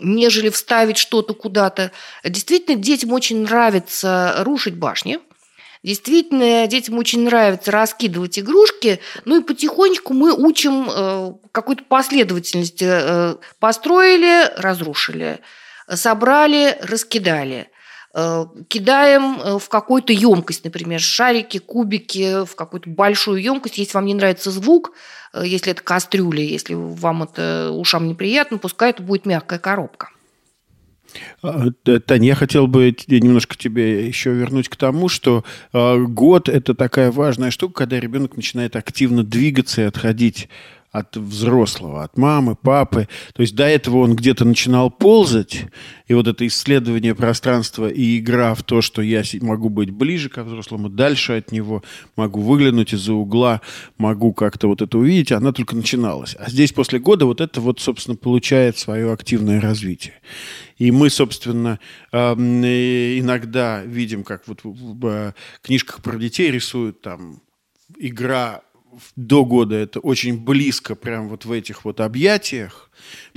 нежели 0.01 0.51
вставить 0.51 0.99
что-то 0.99 1.33
куда-то. 1.33 1.91
Действительно, 2.23 2.77
детям 2.77 3.13
очень 3.13 3.43
нравится 3.43 4.35
рушить 4.41 4.75
башни. 4.75 5.21
Действительно, 5.83 6.67
детям 6.67 6.99
очень 6.99 7.25
нравится 7.25 7.71
раскидывать 7.71 8.39
игрушки, 8.39 9.01
ну 9.25 9.41
и 9.41 9.43
потихонечку 9.43 10.13
мы 10.13 10.35
учим 10.35 10.89
э, 10.91 11.33
какой-то 11.53 11.85
последовательности. 11.85 12.87
Э, 12.87 13.37
построили, 13.59 14.51
разрушили, 14.57 15.41
собрали, 15.89 16.77
раскидали 16.83 17.69
э, 18.15 18.47
кидаем 18.69 19.59
в 19.59 19.69
какую-то 19.69 20.13
емкость, 20.13 20.65
например, 20.65 21.01
шарики, 21.01 21.59
кубики, 21.59 22.45
в 22.45 22.55
какую-то 22.55 22.91
большую 22.91 23.43
емкость. 23.43 23.79
Если 23.79 23.95
вам 23.95 24.07
не 24.07 24.15
нравится 24.15 24.51
звук, 24.51 24.93
если 25.35 25.73
это 25.73 25.83
кастрюля, 25.83 26.43
если 26.43 26.75
вам 26.75 27.25
это 27.25 27.71
ушам 27.73 28.09
неприятно, 28.09 28.59
пускай 28.59 28.91
это 28.91 29.03
будет 29.03 29.27
мягкая 29.27 29.59
коробка. 29.59 30.09
А, 31.43 31.71
Таня, 32.07 32.29
я 32.29 32.35
хотел 32.35 32.67
бы 32.67 32.95
немножко 33.09 33.57
тебе 33.57 34.07
еще 34.07 34.33
вернуть 34.33 34.69
к 34.69 34.77
тому, 34.77 35.09
что 35.09 35.45
а, 35.73 35.99
год– 35.99 36.49
это 36.51 36.75
такая 36.75 37.11
важная 37.11 37.51
штука, 37.51 37.75
когда 37.85 38.01
ребенок 38.01 38.37
начинает 38.37 38.77
активно 38.77 39.23
двигаться 39.23 39.83
и 39.83 39.85
отходить 39.85 40.49
от 40.91 41.17
взрослого, 41.17 42.05
от 42.05 42.17
мамы, 42.17 42.57
папы. 42.57 43.09
То 43.35 43.43
есть 43.43 43.55
до 43.55 43.65
этого 43.65 43.99
он 43.99 44.17
где-то 44.17 44.45
начинал 44.45 44.91
ползать, 44.91 45.67
и 46.07 46.15
вот 46.15 46.27
это 46.27 46.47
исследование 46.47 47.15
пространства 47.15 47.89
и 47.89 48.19
игра 48.19 48.55
в 48.55 48.63
то, 48.63 48.81
что 48.81 49.03
я 49.03 49.23
могу 49.41 49.69
быть 49.69 49.91
ближе 49.91 50.29
к 50.29 50.43
взрослому, 50.43 50.89
дальше 50.89 51.35
от 51.35 51.53
него, 51.53 51.83
могу 52.17 52.41
выглянуть 52.41 52.95
из-за 52.95 53.13
угла, 53.13 53.61
могу 53.99 54.33
как-то 54.33 54.69
вот 54.69 54.83
это 54.83 54.97
увидеть, 54.99 55.33
она 55.33 55.53
только 55.53 55.77
начиналась. 55.77 56.37
А 56.39 56.49
здесь 56.51 56.73
после 56.73 56.99
года 56.99 57.27
вот 57.27 57.41
это 57.41 57.61
вот, 57.61 57.81
собственно, 57.81 58.17
получает 58.17 58.79
свое 58.79 59.13
активное 59.13 59.61
развитие. 59.61 60.15
И 60.79 60.91
мы, 60.91 61.11
собственно, 61.11 61.81
иногда 62.13 63.83
видим, 63.83 64.25
как 64.25 64.47
вот 64.47 64.61
в 64.63 65.07
э, 65.07 65.33
книжках 65.63 66.03
про 66.03 66.19
детей 66.19 66.51
рисуют 66.51 67.01
там 67.01 67.41
игра 67.99 68.63
до 69.17 69.45
года 69.45 69.77
это 69.77 70.01
очень 70.01 70.39
близко, 70.39 70.95
прям 70.95 71.29
вот 71.29 71.45
в 71.45 71.53
этих 71.53 71.85
вот 71.85 72.01
объятиях. 72.01 72.91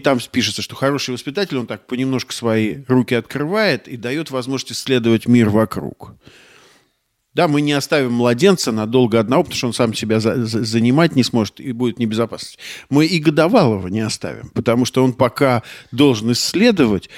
Там 0.04 0.20
пишется, 0.32 0.62
что 0.62 0.76
хороший 0.76 1.12
воспитатель, 1.12 1.58
он 1.58 1.68
так 1.68 1.88
понемножку 1.88 2.34
свои 2.34 2.84
руки 2.88 3.16
открывает 3.16 3.88
и 3.88 3.98
дает 3.98 4.32
возможность 4.32 4.74
исследовать 4.74 5.28
мир 5.28 5.50
вокруг. 5.50 6.14
Да, 7.34 7.48
мы 7.48 7.62
не 7.62 7.74
оставим 7.74 8.14
младенца 8.14 8.72
надолго 8.72 9.20
одного, 9.20 9.44
потому 9.44 9.58
что 9.58 9.68
он 9.68 9.74
сам 9.74 9.94
себя 9.94 10.20
за, 10.20 10.46
за, 10.46 10.64
занимать 10.64 11.16
не 11.16 11.24
сможет 11.24 11.60
и 11.60 11.72
будет 11.72 12.00
небезопасность. 12.00 12.58
Мы 12.90 13.06
и 13.06 13.20
годовалого 13.20 13.88
не 13.88 14.02
оставим, 14.02 14.50
потому 14.50 14.86
что 14.86 15.04
он 15.04 15.14
пока 15.14 15.64
должен 15.92 16.32
исследовать, 16.32 17.10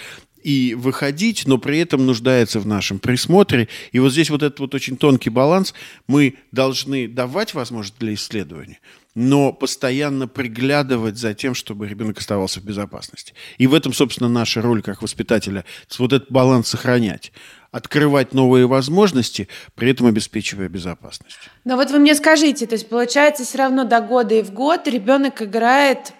и 0.44 0.76
выходить, 0.76 1.48
но 1.48 1.58
при 1.58 1.80
этом 1.80 2.06
нуждается 2.06 2.60
в 2.60 2.68
нашем 2.68 3.00
присмотре. 3.00 3.68
И 3.92 4.00
вот 4.00 4.12
здесь 4.12 4.30
вот 4.30 4.44
этот 4.44 4.60
вот 4.60 4.76
очень 4.76 4.98
тонкий 4.98 5.30
баланс. 5.30 5.74
Мы 6.08 6.36
должны 6.52 7.08
давать 7.08 7.54
возможность 7.54 8.00
для 8.00 8.14
исследования, 8.14 8.80
но 9.16 9.54
постоянно 9.54 10.28
приглядывать 10.28 11.18
за 11.18 11.34
тем, 11.34 11.54
чтобы 11.54 11.88
ребенок 11.88 12.20
оставался 12.20 12.60
в 12.60 12.64
безопасности. 12.64 13.34
И 13.58 13.68
в 13.68 13.74
этом, 13.74 13.94
собственно, 13.94 14.30
наша 14.30 14.62
роль 14.62 14.82
как 14.82 15.02
воспитателя. 15.02 15.66
Вот 15.98 16.14
этот 16.14 16.32
баланс 16.32 16.68
сохранять 16.68 17.32
открывать 17.72 18.34
новые 18.34 18.68
возможности, 18.68 19.48
при 19.76 19.92
этом 19.92 20.08
обеспечивая 20.08 20.68
безопасность. 20.68 21.38
Но 21.64 21.78
вот 21.78 21.90
вы 21.90 22.00
мне 22.00 22.16
скажите, 22.16 22.68
то 22.68 22.74
есть 22.74 22.90
получается 22.90 23.46
все 23.46 23.60
равно 23.60 23.86
до 23.86 24.02
года 24.02 24.36
и 24.36 24.44
в 24.44 24.52
год 24.52 24.88
ребенок 24.88 25.42
играет 25.42 26.14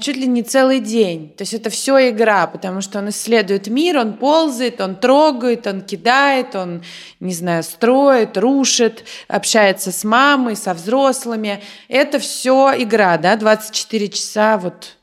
чуть 0.00 0.16
ли 0.16 0.26
не 0.26 0.42
целый 0.42 0.80
день. 0.80 1.30
То 1.36 1.42
есть 1.42 1.54
это 1.54 1.70
все 1.70 2.10
игра, 2.10 2.46
потому 2.46 2.80
что 2.80 2.98
он 2.98 3.08
исследует 3.08 3.68
мир, 3.68 3.98
он 3.98 4.14
ползает, 4.14 4.80
он 4.80 4.96
трогает, 4.96 5.66
он 5.66 5.80
кидает, 5.80 6.54
он, 6.54 6.82
не 7.18 7.32
знаю, 7.32 7.62
строит, 7.62 8.36
рушит, 8.36 9.04
общается 9.28 9.90
с 9.92 10.04
мамой, 10.04 10.56
со 10.56 10.74
взрослыми. 10.74 11.62
Это 11.88 12.18
все 12.18 12.74
игра, 12.76 13.16
да, 13.16 13.36
24 13.36 14.08
часа 14.08 14.58
вот. 14.58 14.96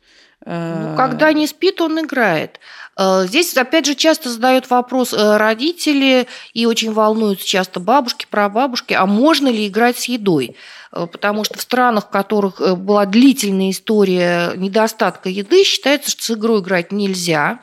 Э... 0.45 0.89
Ну, 0.91 0.95
когда 0.95 1.33
не 1.33 1.47
спит, 1.47 1.81
он 1.81 1.99
играет. 1.99 2.59
Э, 2.97 3.25
здесь, 3.27 3.55
опять 3.55 3.85
же, 3.85 3.95
часто 3.95 4.29
задают 4.29 4.69
вопрос 4.69 5.13
э, 5.13 5.37
родители 5.37 6.27
и 6.53 6.65
очень 6.65 6.91
волнуются 6.91 7.47
часто 7.47 7.79
бабушки, 7.79 8.25
прабабушки, 8.29 8.93
а 8.93 9.05
можно 9.05 9.47
ли 9.47 9.67
играть 9.67 9.97
с 9.97 10.05
едой? 10.05 10.55
Э, 10.97 11.07
потому 11.07 11.43
что 11.43 11.57
в 11.57 11.61
странах, 11.61 12.05
в 12.05 12.09
которых 12.09 12.59
э, 12.59 12.75
была 12.75 13.05
длительная 13.05 13.71
история 13.71 14.53
недостатка 14.55 15.29
еды, 15.29 15.63
считается, 15.63 16.11
что 16.11 16.23
с 16.23 16.31
игрой 16.31 16.61
играть 16.61 16.91
нельзя 16.91 17.59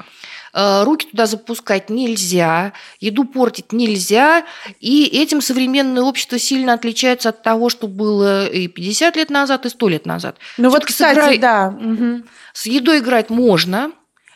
э, 0.53 0.85
руки 0.85 1.09
туда 1.11 1.27
запускать 1.27 1.91
нельзя, 1.91 2.73
еду 3.01 3.25
портить 3.25 3.73
нельзя, 3.73 4.45
и 4.81 5.07
этим 5.07 5.41
современное 5.41 6.03
общество 6.03 6.39
сильно 6.39 6.75
отличается 6.75 7.31
от 7.31 7.43
того, 7.43 7.69
что 7.69 7.89
было 7.89 8.47
и 8.47 8.69
50 8.69 9.17
лет 9.17 9.31
назад, 9.31 9.67
и 9.67 9.69
100 9.69 9.89
лет 9.89 10.07
назад. 10.07 10.37
Ну 10.57 10.71
вот, 10.71 10.85
кстати, 10.85 11.19
игрой... 11.19 11.39
да. 11.39 11.75
С 12.53 12.67
едой 12.67 13.01
играть 13.01 13.31
можно, 13.31 13.91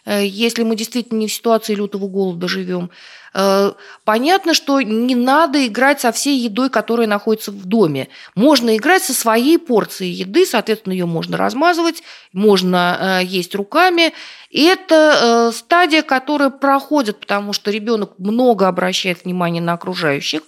если 0.09 0.63
мы 0.63 0.77
действительно 0.77 1.19
не 1.19 1.29
в 1.29 1.33
ситуации 1.33 1.75
лютого 1.75 2.09
голода 2.09 2.49
живем. 2.49 2.91
Э, 3.35 3.73
понятно, 4.05 4.55
что 4.55 4.81
не 4.81 5.15
надо 5.15 5.67
играть 5.67 6.01
со 6.01 6.13
всей 6.13 6.39
едой, 6.39 6.71
которая 6.71 7.07
находится 7.07 7.53
в 7.53 7.65
доме. 7.67 8.09
Можно 8.35 8.77
играть 8.77 9.03
со 9.03 9.15
своей 9.15 9.59
порцией 9.59 10.13
еды, 10.13 10.47
соответственно, 10.47 10.93
ее 10.95 11.07
можно 11.07 11.37
размазывать, 11.37 12.03
можно 12.33 13.21
э, 13.21 13.25
есть 13.25 13.55
руками. 13.55 14.13
Это 14.51 15.51
э, 15.51 15.57
стадия, 15.57 16.03
которая 16.03 16.51
проходит, 16.51 17.21
потому 17.21 17.53
что 17.53 17.71
ребенок 17.71 18.19
много 18.19 18.67
обращает 18.67 19.25
внимания 19.25 19.61
на 19.61 19.75
окружающих. 19.75 20.43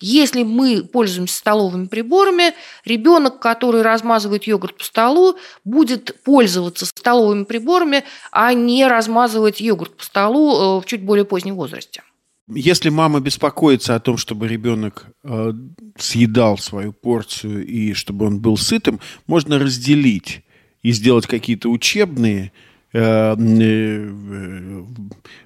Если 0.00 0.42
мы 0.42 0.82
пользуемся 0.82 1.36
столовыми 1.36 1.86
приборами, 1.86 2.54
ребенок, 2.84 3.40
который 3.40 3.82
размазывает 3.82 4.44
йогурт 4.44 4.76
по 4.78 4.84
столу, 4.84 5.36
будет 5.64 6.22
пользоваться 6.22 6.86
столовыми 6.86 7.44
приборами, 7.44 8.04
а 8.30 8.52
не 8.52 8.86
размазывать 8.86 9.60
йогурт 9.60 9.96
по 9.96 10.04
столу 10.04 10.80
в 10.80 10.86
чуть 10.86 11.02
более 11.02 11.24
позднем 11.24 11.54
возрасте. 11.54 12.02
Если 12.48 12.90
мама 12.90 13.18
беспокоится 13.20 13.96
о 13.96 14.00
том, 14.00 14.16
чтобы 14.16 14.46
ребенок 14.46 15.06
э, 15.24 15.52
съедал 15.98 16.58
свою 16.58 16.92
порцию 16.92 17.66
и 17.66 17.92
чтобы 17.92 18.26
он 18.26 18.40
был 18.40 18.56
сытым, 18.56 19.00
можно 19.26 19.58
разделить 19.58 20.44
и 20.82 20.92
сделать 20.92 21.26
какие-то 21.26 21.68
учебные 21.68 22.44
э, 22.44 22.50
э, 22.50 22.75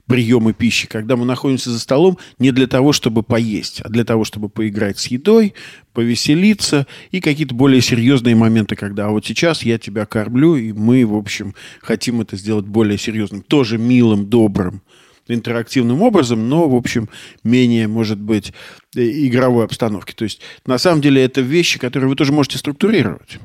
приемы 0.07 0.53
пищи, 0.53 0.87
когда 0.87 1.17
мы 1.17 1.25
находимся 1.25 1.71
за 1.71 1.81
столом 1.81 2.19
не 2.39 2.53
для 2.53 2.67
того, 2.67 2.93
чтобы 2.93 3.23
поесть, 3.23 3.81
а 3.81 3.89
для 3.89 4.05
того, 4.05 4.25
чтобы 4.25 4.49
поиграть 4.49 4.99
с 4.99 5.07
едой, 5.09 5.55
повеселиться 5.93 6.87
и 7.11 7.21
какие-то 7.21 7.55
более 7.55 7.81
серьезные 7.81 8.37
моменты, 8.37 8.77
когда 8.77 9.07
а 9.07 9.11
вот 9.11 9.27
сейчас 9.27 9.63
я 9.63 9.79
тебя 9.79 10.07
кормлю, 10.07 10.57
и 10.57 10.73
мы, 10.73 11.05
в 11.05 11.15
общем, 11.15 11.55
хотим 11.81 12.21
это 12.21 12.37
сделать 12.37 12.67
более 12.67 12.99
серьезным, 12.99 13.43
тоже 13.43 13.79
милым, 13.79 14.27
добрым 14.27 14.83
интерактивным 15.29 16.03
образом, 16.03 16.49
но, 16.49 16.69
в 16.69 16.75
общем, 16.75 17.09
менее, 17.45 17.87
может 17.87 18.19
быть, 18.19 18.53
э, 18.97 19.01
игровой 19.01 19.65
обстановки. 19.65 20.13
То 20.13 20.25
есть, 20.25 20.41
на 20.67 20.77
самом 20.77 21.01
деле, 21.03 21.23
это 21.23 21.41
вещи, 21.41 21.79
которые 21.79 22.09
вы 22.09 22.17
тоже 22.17 22.33
можете 22.33 22.59
структурировать. 22.59 23.39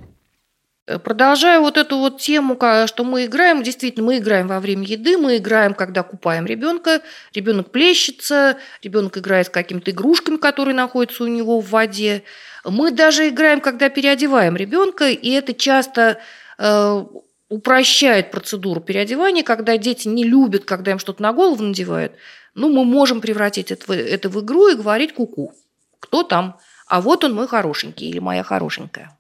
Э, 0.88 1.00
продолжая 1.00 1.60
вот 1.60 1.78
эту 1.78 1.98
вот 1.98 2.20
тему, 2.20 2.58
что 2.86 3.04
мы 3.04 3.26
играем, 3.26 3.64
действительно, 3.64 4.06
мы 4.06 4.18
играем 4.20 4.48
во 4.48 4.60
время 4.60 4.86
еды, 4.86 5.18
мы 5.18 5.38
играем, 5.38 5.74
когда 5.74 6.04
купаем 6.04 6.46
ребенка, 6.46 7.02
ребенок 7.34 7.72
плещется, 7.72 8.58
ребенок 8.84 9.18
играет 9.18 9.48
с 9.48 9.50
какими-то 9.50 9.92
игрушками, 9.92 10.38
которые 10.38 10.76
находятся 10.76 11.24
у 11.24 11.28
него 11.28 11.60
в 11.60 11.70
воде. 11.70 12.24
Мы 12.64 12.92
даже 12.92 13.30
играем, 13.30 13.62
когда 13.62 13.90
переодеваем 13.90 14.56
ребенка, 14.56 15.10
и 15.10 15.30
это 15.32 15.54
часто 15.54 16.20
э, 16.58 17.06
упрощает 17.50 18.32
процедуру 18.32 18.80
переодевания, 18.80 19.44
когда 19.44 19.78
дети 19.78 20.08
не 20.08 20.24
любят, 20.24 20.66
когда 20.66 20.92
им 20.92 21.00
что-то 21.00 21.22
на 21.24 21.34
голову 21.34 21.64
надевают, 21.64 22.14
ну, 22.54 22.70
мы 22.70 22.86
можем 22.86 23.22
превратить 23.22 23.72
это, 23.72 23.94
это 23.94 24.30
в 24.30 24.40
игру 24.44 24.70
и 24.70 24.76
говорить 24.76 25.14
куку. 25.14 25.52
-ку. 25.52 25.58
Кто 26.00 26.24
там? 26.24 26.58
А 26.88 27.02
вот 27.02 27.24
он 27.24 27.34
мой 27.34 27.48
хорошенький 27.48 28.10
или 28.10 28.20
моя 28.20 28.44
хорошенькая. 28.44 29.18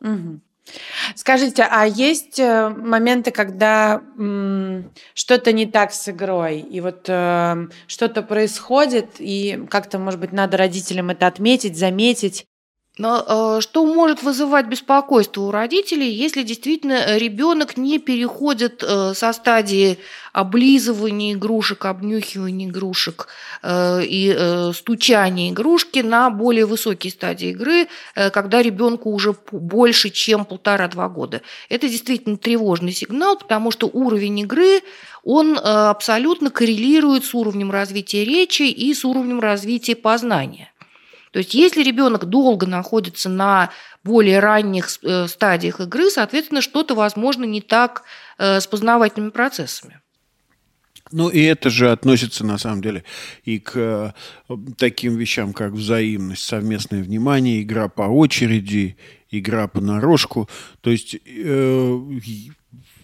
Угу. 0.00 0.40
Скажите, 1.14 1.66
а 1.70 1.84
есть 1.84 2.38
э, 2.38 2.68
моменты, 2.68 3.30
когда 3.30 4.00
что-то 5.14 5.52
не 5.52 5.66
так 5.66 5.92
с 5.92 6.08
игрой, 6.08 6.60
и 6.60 6.80
вот 6.80 7.04
э, 7.08 7.68
что-то 7.86 8.22
происходит, 8.22 9.16
и 9.18 9.66
как-то, 9.68 9.98
может 9.98 10.20
быть, 10.20 10.32
надо 10.32 10.56
родителям 10.56 11.10
это 11.10 11.26
отметить, 11.26 11.76
заметить? 11.76 12.46
Но 12.96 13.56
э, 13.56 13.60
что 13.60 13.84
может 13.84 14.22
вызывать 14.22 14.66
беспокойство 14.66 15.42
у 15.42 15.50
родителей, 15.50 16.10
если 16.10 16.44
действительно 16.44 17.16
ребенок 17.16 17.76
не 17.76 17.98
переходит 17.98 18.84
э, 18.86 19.14
со 19.14 19.32
стадии 19.32 19.98
облизывания 20.32 21.32
игрушек, 21.32 21.86
обнюхивания 21.86 22.68
игрушек 22.68 23.26
э, 23.62 24.02
и 24.04 24.72
стучания 24.72 25.50
игрушки 25.50 26.00
на 26.00 26.30
более 26.30 26.66
высокие 26.66 27.10
стадии 27.10 27.48
игры, 27.50 27.88
когда 28.14 28.62
ребенку 28.62 29.10
уже 29.10 29.34
больше, 29.50 30.10
чем 30.10 30.44
полтора-два 30.44 31.08
года. 31.08 31.42
Это 31.68 31.88
действительно 31.88 32.36
тревожный 32.36 32.92
сигнал, 32.92 33.36
потому 33.36 33.70
что 33.70 33.88
уровень 33.92 34.40
игры, 34.40 34.82
он 35.24 35.58
абсолютно 35.58 36.50
коррелирует 36.50 37.24
с 37.24 37.34
уровнем 37.34 37.70
развития 37.70 38.24
речи 38.24 38.62
и 38.62 38.92
с 38.92 39.04
уровнем 39.04 39.40
развития 39.40 39.96
познания. 39.96 40.73
То 41.34 41.38
есть 41.38 41.52
если 41.52 41.82
ребенок 41.82 42.26
долго 42.26 42.64
находится 42.64 43.28
на 43.28 43.70
более 44.04 44.38
ранних 44.38 44.88
э, 45.02 45.26
стадиях 45.26 45.80
игры, 45.80 46.08
соответственно, 46.08 46.62
что-то, 46.62 46.94
возможно, 46.94 47.42
не 47.42 47.60
так 47.60 48.04
э, 48.38 48.60
с 48.60 48.68
познавательными 48.68 49.30
процессами. 49.30 50.00
Ну, 51.10 51.28
и 51.28 51.42
это 51.42 51.70
же 51.70 51.90
относится, 51.90 52.46
на 52.46 52.56
самом 52.56 52.82
деле, 52.82 53.02
и 53.42 53.58
к 53.58 53.72
э, 53.74 54.12
таким 54.78 55.16
вещам, 55.16 55.52
как 55.52 55.72
взаимность, 55.72 56.44
совместное 56.44 57.02
внимание, 57.02 57.62
игра 57.62 57.88
по 57.88 58.02
очереди, 58.02 58.96
игра 59.32 59.66
по 59.66 59.80
понарошку. 59.80 60.48
То 60.82 60.90
есть 60.90 61.16
э, 61.16 62.00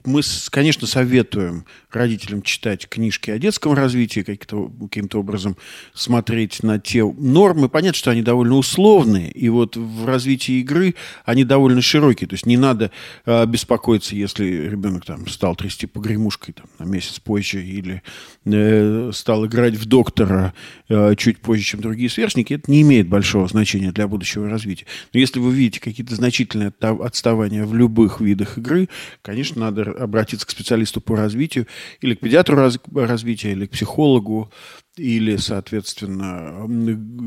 мы, 0.05 0.23
конечно, 0.51 0.87
советуем 0.87 1.65
родителям 1.91 2.43
читать 2.43 2.89
книжки 2.89 3.31
о 3.31 3.39
детском 3.39 3.75
развитии, 3.75 4.21
каким-то, 4.21 4.71
каким 4.91 5.09
образом 5.15 5.57
смотреть 5.95 6.63
на 6.63 6.79
те 6.79 7.05
нормы. 7.05 7.69
Понятно, 7.69 7.97
что 7.97 8.11
они 8.11 8.23
довольно 8.23 8.57
условные, 8.57 9.31
и 9.31 9.49
вот 9.49 9.77
в 9.77 10.07
развитии 10.07 10.61
игры 10.61 10.95
они 11.25 11.45
довольно 11.45 11.83
широкие. 11.83 12.29
То 12.29 12.35
есть 12.35 12.47
не 12.47 12.57
надо 12.57 12.91
э, 13.27 13.47
беспокоиться, 13.47 14.15
если 14.15 14.45
ребенок 14.45 15.05
там 15.05 15.27
стал 15.27 15.57
трясти 15.57 15.87
погремушкой 15.87 16.55
там, 16.55 16.67
на 16.79 16.85
месяц 16.85 17.19
позже 17.19 17.65
или 17.65 18.03
э, 18.45 19.11
стал 19.13 19.47
играть 19.47 19.75
в 19.75 19.87
доктора 19.87 20.55
э, 20.89 21.15
чуть 21.17 21.41
позже, 21.41 21.65
чем 21.65 21.81
другие 21.81 22.11
сверстники. 22.11 22.55
Это 22.55 22.71
не 22.71 22.83
имеет 22.83 23.09
большого 23.09 23.49
значения 23.49 23.93
для 23.93 24.09
будущего 24.09 24.49
развития. 24.49 24.87
Но 25.13 25.21
если 25.21 25.41
вы 25.41 25.53
видите 25.53 25.81
какие-то 25.81 26.15
значительные 26.15 26.73
отставания 26.81 27.65
в 27.65 27.75
любых 27.75 28.21
видах 28.21 28.59
игры, 28.59 28.89
конечно, 29.23 29.61
надо 29.61 29.90
обратиться 29.99 30.47
к 30.47 30.51
специалисту 30.51 31.01
по 31.01 31.17
развитию 31.17 31.67
или 32.01 32.15
к 32.15 32.21
педиатру 32.21 32.57
раз, 32.57 32.79
развития, 32.95 33.53
или 33.53 33.67
к 33.67 33.71
психологу, 33.71 34.53
или, 34.97 35.37
соответственно, 35.37 36.67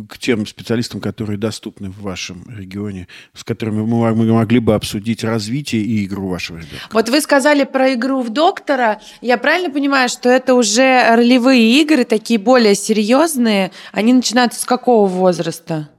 к 0.09 0.17
тем 0.17 0.45
специалистам, 0.45 1.01
которые 1.01 1.37
доступны 1.37 1.89
в 1.89 2.01
вашем 2.01 2.43
регионе, 2.47 3.07
с 3.33 3.43
которыми 3.43 3.81
мы 3.83 4.13
могли 4.33 4.59
бы 4.59 4.75
обсудить 4.75 5.23
развитие 5.23 5.81
и 5.81 6.05
игру 6.05 6.27
вашего 6.27 6.57
ребенка. 6.57 6.89
Вот 6.91 7.09
вы 7.09 7.21
сказали 7.21 7.63
про 7.63 7.93
игру 7.93 8.21
в 8.21 8.29
доктора. 8.29 9.01
Я 9.21 9.37
правильно 9.37 9.71
понимаю, 9.71 10.09
что 10.09 10.29
это 10.29 10.53
уже 10.53 11.15
ролевые 11.15 11.81
игры, 11.81 12.03
такие 12.03 12.39
более 12.39 12.75
серьезные? 12.75 13.71
Они 13.91 14.13
начинаются 14.13 14.59
с 14.59 14.65
какого 14.65 15.07
возраста? 15.07 15.89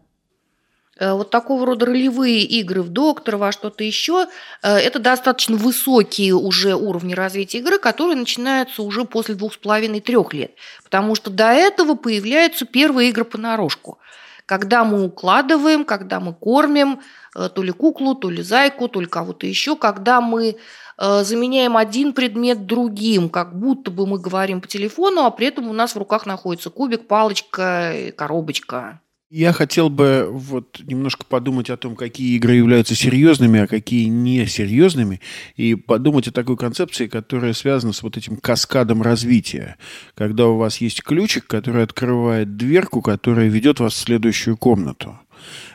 Э, 0.99 1.13
вот 1.13 1.31
такого 1.31 1.67
рода 1.67 1.87
ролевые 1.87 2.43
игры 2.43 2.83
в 2.83 2.89
доктора, 2.89 3.37
во 3.37 3.53
что-то 3.53 3.83
еще, 3.85 4.27
э, 4.63 4.77
это 4.77 4.99
достаточно 4.99 5.57
высокие 5.57 6.35
уже 6.35 6.75
уровни 6.75 7.15
развития 7.15 7.59
игры, 7.59 7.79
которые 7.79 8.17
начинаются 8.17 8.83
уже 8.83 9.05
после 9.05 9.35
двух 9.35 9.55
с 9.55 9.57
половиной-трех 9.57 10.33
лет. 10.33 10.53
Потому 10.85 11.15
что 11.15 11.31
до 11.31 11.53
этого 11.53 11.95
появляются 11.95 12.65
первые 12.65 13.11
игры 13.11 13.25
понарошку. 13.25 13.99
Когда 14.47 14.85
мы 14.85 15.05
укладываем, 15.05 15.85
когда 15.85 16.21
мы 16.21 16.35
кормим 16.35 17.01
э, 17.35 17.49
то 17.49 17.63
ли 17.63 17.73
куклу, 17.73 18.15
то 18.15 18.31
ли 18.31 18.43
зайку, 18.43 18.89
то 18.89 19.01
ли 19.01 19.07
кого-то 19.07 19.47
еще, 19.47 19.77
когда 19.77 20.21
мы 20.21 20.57
заменяем 20.97 21.77
один 21.77 22.13
предмет 22.13 22.67
другим, 22.67 23.29
как 23.29 23.59
будто 23.59 23.91
бы 23.91 24.07
мы 24.07 24.21
говорим 24.21 24.61
по 24.61 24.69
телефону, 24.69 25.25
а 25.25 25.33
при 25.33 25.49
этом 25.49 25.69
у 25.69 25.73
нас 25.73 25.97
в 25.97 25.99
руках 25.99 26.25
находится 26.25 26.71
кубик, 26.71 27.09
палочка, 27.09 28.13
коробочка. 28.17 29.01
Я 29.37 29.53
хотел 29.53 29.90
бы 29.90 30.29
вот 30.31 30.81
немножко 30.87 31.25
подумать 31.25 31.68
о 31.68 31.77
том, 31.77 31.97
какие 31.97 32.37
игры 32.37 32.55
являются 32.55 32.94
серьезными, 32.94 33.59
а 33.59 33.66
какие 33.66 34.05
несерьезными, 34.05 35.20
и 35.57 35.75
подумать 35.75 36.29
о 36.29 36.31
такой 36.31 36.57
концепции, 36.57 37.09
которая 37.09 37.53
связана 37.53 37.92
с 37.92 38.05
вот 38.05 38.16
этим 38.16 38.37
каскадом 38.37 39.03
развития, 39.03 39.75
когда 40.14 40.47
у 40.47 40.57
вас 40.57 40.77
есть 40.77 41.03
ключик, 41.03 41.49
который 41.49 41.83
открывает 41.83 42.57
дверку, 42.57 43.03
которая 43.03 43.49
ведет 43.49 43.81
вас 43.81 43.94
в 43.94 43.99
следующую 43.99 44.57
комнату. 44.57 45.18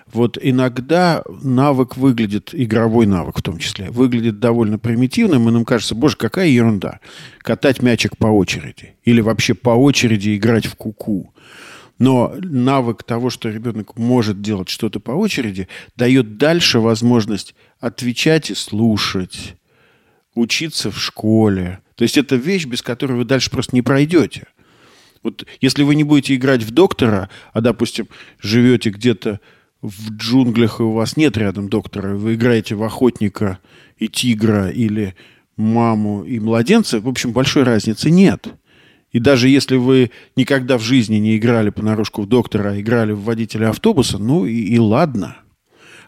Вот 0.09 0.37
иногда 0.41 1.21
навык 1.43 1.97
выглядит, 1.97 2.51
игровой 2.53 3.07
навык 3.07 3.39
в 3.39 3.41
том 3.41 3.57
числе, 3.57 3.91
выглядит 3.91 4.39
довольно 4.39 4.79
примитивным, 4.79 5.49
и 5.49 5.51
нам 5.51 5.65
кажется, 5.65 5.95
боже, 5.95 6.15
какая 6.15 6.47
ерунда, 6.47 7.01
катать 7.39 7.81
мячик 7.81 8.15
по 8.15 8.27
очереди, 8.27 8.95
или 9.03 9.19
вообще 9.19 9.53
по 9.53 9.71
очереди 9.71 10.37
играть 10.37 10.65
в 10.65 10.75
куку. 10.75 11.33
-ку. 11.35 11.39
Но 11.99 12.33
навык 12.37 13.03
того, 13.03 13.29
что 13.29 13.49
ребенок 13.49 13.97
может 13.97 14.41
делать 14.41 14.69
что-то 14.69 14.99
по 14.99 15.11
очереди, 15.11 15.67
дает 15.95 16.37
дальше 16.37 16.79
возможность 16.79 17.53
отвечать 17.79 18.49
и 18.49 18.55
слушать, 18.55 19.55
учиться 20.33 20.91
в 20.91 20.97
школе. 20.97 21.79
То 21.95 22.03
есть 22.03 22.17
это 22.17 22.37
вещь, 22.37 22.65
без 22.65 22.81
которой 22.81 23.13
вы 23.13 23.25
дальше 23.25 23.51
просто 23.51 23.75
не 23.75 23.81
пройдете. 23.81 24.47
Вот 25.21 25.45
если 25.59 25.83
вы 25.83 25.95
не 25.95 26.05
будете 26.05 26.35
играть 26.35 26.63
в 26.63 26.71
доктора, 26.71 27.29
а, 27.51 27.59
допустим, 27.59 28.07
живете 28.41 28.89
где-то 28.89 29.41
в 29.81 30.11
джунглях, 30.11 30.79
и 30.79 30.83
у 30.83 30.93
вас 30.93 31.17
нет 31.17 31.35
рядом 31.35 31.67
доктора, 31.67 32.15
вы 32.15 32.35
играете 32.35 32.75
в 32.75 32.83
охотника 32.83 33.59
и 33.97 34.07
тигра 34.07 34.69
или 34.69 35.15
маму 35.57 36.23
и 36.23 36.39
младенца, 36.39 37.01
в 37.01 37.09
общем, 37.09 37.33
большой 37.33 37.63
разницы 37.63 38.09
нет. 38.09 38.47
И 39.11 39.19
даже 39.19 39.49
если 39.49 39.75
вы 39.75 40.11
никогда 40.35 40.77
в 40.77 40.81
жизни 40.81 41.15
не 41.17 41.37
играли 41.37 41.69
понарошку 41.69 42.21
в 42.21 42.27
доктора, 42.27 42.71
а 42.71 42.79
играли 42.79 43.11
в 43.11 43.23
водителя 43.23 43.69
автобуса, 43.69 44.17
ну 44.17 44.45
и, 44.45 44.53
и 44.53 44.77
ладно. 44.77 45.37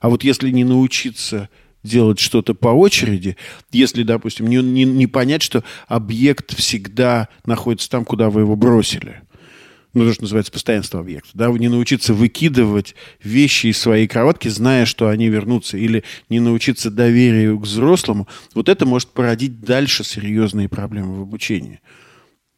А 0.01 0.09
вот 0.09 0.23
если 0.23 0.49
не 0.49 0.63
научиться 0.63 1.49
делать 1.83 2.19
что-то 2.19 2.53
по 2.53 2.69
очереди, 2.69 3.37
если, 3.71 4.03
допустим, 4.03 4.47
не, 4.47 4.57
не, 4.57 4.83
не 4.83 5.07
понять, 5.07 5.41
что 5.41 5.63
объект 5.87 6.55
всегда 6.55 7.27
находится 7.45 7.89
там, 7.89 8.05
куда 8.05 8.29
вы 8.29 8.41
его 8.41 8.55
бросили. 8.55 9.21
Ну, 9.93 10.05
то, 10.05 10.13
что 10.13 10.23
называется 10.23 10.53
постоянство 10.53 11.01
объекта. 11.01 11.31
Да? 11.33 11.49
Не 11.49 11.67
научиться 11.67 12.13
выкидывать 12.13 12.95
вещи 13.21 13.67
из 13.67 13.77
своей 13.77 14.07
кроватки, 14.07 14.47
зная, 14.47 14.85
что 14.85 15.09
они 15.09 15.27
вернутся. 15.27 15.77
Или 15.77 16.03
не 16.29 16.39
научиться 16.39 16.89
доверию 16.89 17.59
к 17.59 17.63
взрослому. 17.63 18.27
Вот 18.53 18.69
это 18.69 18.85
может 18.85 19.09
породить 19.09 19.59
дальше 19.59 20.05
серьезные 20.05 20.69
проблемы 20.69 21.19
в 21.19 21.21
обучении. 21.23 21.81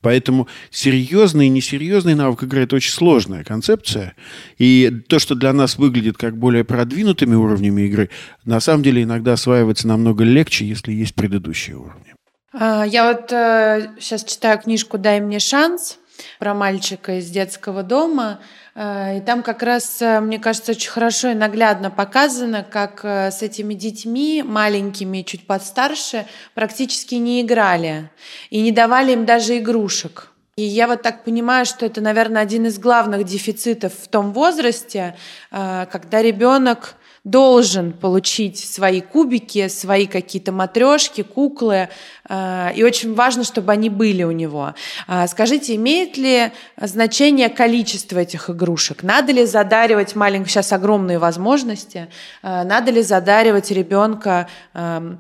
Поэтому 0.04 0.48
серьезный 0.70 1.48
и 1.48 1.50
несерьезный 1.50 2.14
навык 2.14 2.44
игры– 2.44 2.62
это 2.64 2.76
очень 2.76 2.92
сложная 2.92 3.44
концепция. 3.44 4.16
И 4.58 4.92
то, 5.08 5.18
что 5.18 5.34
для 5.34 5.54
нас 5.54 5.78
выглядит 5.78 6.18
как 6.18 6.38
более 6.38 6.66
продвинутыми 6.66 7.36
уровнями 7.36 7.84
игры, 7.84 8.10
на 8.44 8.60
самом 8.60 8.84
деле 8.84 9.02
иногда 9.02 9.34
осваивается 9.34 9.88
намного 9.88 10.26
легче, 10.26 10.66
если 10.66 10.92
есть 10.92 11.16
предыдущие 11.16 11.78
уровни. 11.78 12.14
А, 12.54 12.84
я 12.84 13.12
вот 13.12 13.32
э, 13.32 13.94
сейчас 14.00 14.26
читаю 14.26 14.60
книжку 14.60 14.98
«Дай 14.98 15.22
мне 15.22 15.40
шанс» 15.40 16.00
про 16.40 16.54
мальчика 16.54 17.20
из 17.20 17.30
детского 17.30 17.84
дома– 17.84 18.40
Э, 18.76 19.18
и 19.18 19.22
там 19.22 19.44
как 19.44 19.64
раз, 19.64 20.02
э, 20.02 20.20
мне 20.20 20.40
кажется, 20.40 20.72
очень 20.72 20.90
хорошо 20.90 21.30
и 21.30 21.36
наглядно 21.36 21.92
показано, 21.92 22.66
как 22.70 23.02
э, 23.04 23.32
с 23.32 23.42
этими 23.42 23.74
детьми, 23.74 24.44
маленькими, 24.44 25.22
чуть 25.22 25.46
подстарше, 25.46 26.26
практически 26.54 27.16
не 27.16 27.42
играли. 27.42 28.10
И 28.50 28.62
не 28.62 28.72
давали 28.72 29.14
им 29.14 29.26
даже 29.26 29.58
игрушек. 29.58 30.30
И 30.56 30.64
я 30.64 30.88
вот 30.88 31.02
так 31.02 31.24
понимаю, 31.24 31.66
что 31.66 31.86
это, 31.86 32.00
наверное, 32.00 32.42
один 32.42 32.68
из 32.68 32.78
главных 32.78 33.24
дефицитов 33.24 33.94
в 33.94 34.08
том 34.08 34.34
возрасте, 34.34 35.16
когда 35.50 36.22
ребенок 36.22 36.94
должен 37.24 37.94
получить 37.94 38.60
свои 38.60 39.00
кубики, 39.00 39.70
свои 39.70 40.08
какие-то 40.08 40.52
матрешки, 40.52 41.24
куклы, 41.24 41.88
э, 42.28 42.74
и 42.76 42.84
очень 42.84 43.16
важно, 43.16 43.46
чтобы 43.46 43.72
они 43.72 43.90
были 43.90 44.24
у 44.24 44.32
него. 44.32 44.74
А 45.08 45.28
скажите, 45.28 45.76
имеет 45.76 46.18
ли 46.18 46.52
значение 46.78 47.50
количество 47.50 48.20
этих 48.20 48.50
игрушек? 48.50 49.04
Надо 49.04 49.32
ли 49.32 49.46
задаривать 49.46 50.16
маленьких, 50.16 50.52
сейчас 50.52 50.74
огромные 50.74 51.18
возможности, 51.18 52.10
э, 52.42 52.64
надо 52.64 52.92
ли 52.92 53.02
задаривать 53.02 53.72
ребенка 53.72 54.50
эм, 54.74 55.20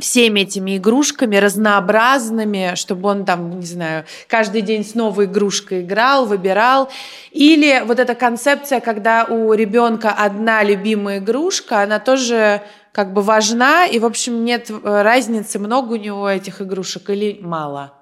всеми 0.00 0.40
этими 0.40 0.76
игрушками 0.76 1.36
разнообразными, 1.36 2.72
чтобы 2.74 3.08
он 3.08 3.24
там, 3.24 3.60
не 3.60 3.66
знаю, 3.66 4.04
каждый 4.26 4.62
день 4.62 4.84
с 4.84 4.94
новой 4.94 5.26
игрушкой 5.26 5.82
играл, 5.82 6.26
выбирал. 6.26 6.90
Или 7.30 7.82
вот 7.86 7.98
эта 7.98 8.14
концепция, 8.14 8.80
когда 8.80 9.24
у 9.24 9.52
ребенка 9.52 10.10
одна 10.10 10.62
любимая 10.62 11.18
игрушка, 11.18 11.82
она 11.82 11.98
тоже 11.98 12.62
как 12.92 13.12
бы 13.12 13.22
важна, 13.22 13.86
и, 13.86 13.98
в 13.98 14.04
общем, 14.04 14.44
нет 14.44 14.70
разницы, 14.82 15.58
много 15.58 15.92
у 15.92 15.96
него 15.96 16.28
этих 16.28 16.60
игрушек 16.60 17.08
или 17.10 17.38
мало. 17.40 17.92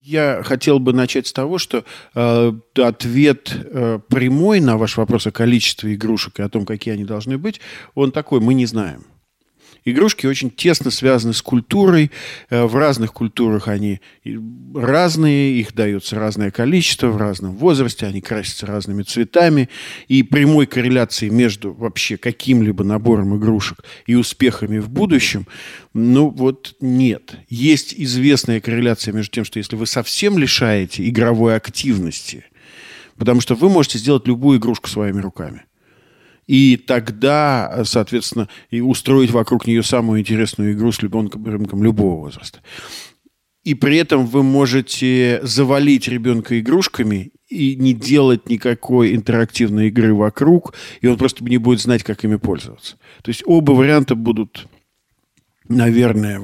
Я 0.00 0.42
хотел 0.42 0.80
бы 0.80 0.92
начать 0.92 1.26
с 1.26 1.32
того, 1.32 1.56
что 1.56 1.82
э, 2.14 2.52
ответ 2.76 3.50
э, 3.54 3.98
прямой 4.08 4.60
на 4.60 4.76
ваш 4.76 4.98
вопрос 4.98 5.26
о 5.26 5.30
количестве 5.30 5.94
игрушек 5.94 6.40
и 6.40 6.42
о 6.42 6.48
том, 6.50 6.66
какие 6.66 6.92
они 6.92 7.04
должны 7.04 7.38
быть, 7.38 7.60
он 7.94 8.12
такой, 8.12 8.40
мы 8.40 8.52
не 8.52 8.66
знаем. 8.66 9.06
Игрушки 9.86 10.26
очень 10.26 10.50
тесно 10.50 10.90
связаны 10.90 11.34
с 11.34 11.42
культурой. 11.42 12.10
Э, 12.48 12.64
в 12.64 12.74
разных 12.74 13.12
культурах 13.12 13.68
они 13.68 14.00
разные, 14.74 15.58
их 15.60 15.74
дается 15.74 16.16
разное 16.16 16.50
количество 16.50 17.08
в 17.08 17.18
разном 17.18 17.54
возрасте, 17.56 18.06
они 18.06 18.22
красятся 18.22 18.64
разными 18.64 19.02
цветами. 19.02 19.68
И 20.08 20.22
прямой 20.22 20.66
корреляции 20.66 21.28
между 21.28 21.74
вообще 21.74 22.16
каким-либо 22.16 22.82
набором 22.82 23.36
игрушек 23.36 23.84
и 24.06 24.14
успехами 24.14 24.78
в 24.78 24.88
будущем, 24.88 25.46
ну 25.92 26.30
вот 26.30 26.76
нет. 26.80 27.34
Есть 27.50 27.94
известная 27.94 28.60
корреляция 28.60 29.12
между 29.12 29.32
тем, 29.32 29.44
что 29.44 29.58
если 29.58 29.76
вы 29.76 29.86
совсем 29.86 30.38
лишаете 30.38 31.06
игровой 31.06 31.56
активности, 31.56 32.46
потому 33.18 33.42
что 33.42 33.54
вы 33.54 33.68
можете 33.68 33.98
сделать 33.98 34.26
любую 34.26 34.58
игрушку 34.58 34.88
своими 34.88 35.20
руками– 35.20 35.64
и 36.46 36.76
тогда, 36.76 37.82
соответственно, 37.84 38.48
и 38.70 38.80
устроить 38.80 39.30
вокруг 39.30 39.66
нее 39.66 39.82
самую 39.82 40.20
интересную 40.20 40.72
игру 40.72 40.92
с 40.92 41.00
ребенком, 41.00 41.82
любого 41.82 42.20
возраста. 42.20 42.60
И 43.64 43.74
при 43.74 43.96
этом 43.96 44.26
вы 44.26 44.42
можете 44.42 45.40
завалить 45.42 46.06
ребенка 46.06 46.60
игрушками 46.60 47.32
и 47.48 47.76
не 47.76 47.94
делать 47.94 48.48
никакой 48.48 49.14
интерактивной 49.14 49.88
игры 49.88 50.14
вокруг, 50.14 50.74
и 51.00 51.06
он 51.06 51.16
просто 51.16 51.42
не 51.44 51.56
будет 51.56 51.80
знать, 51.80 52.02
как 52.02 52.24
ими 52.24 52.36
пользоваться. 52.36 52.96
То 53.22 53.30
есть 53.30 53.42
оба 53.46 53.72
варианта 53.72 54.14
будут 54.14 54.66
наверное, 55.66 56.40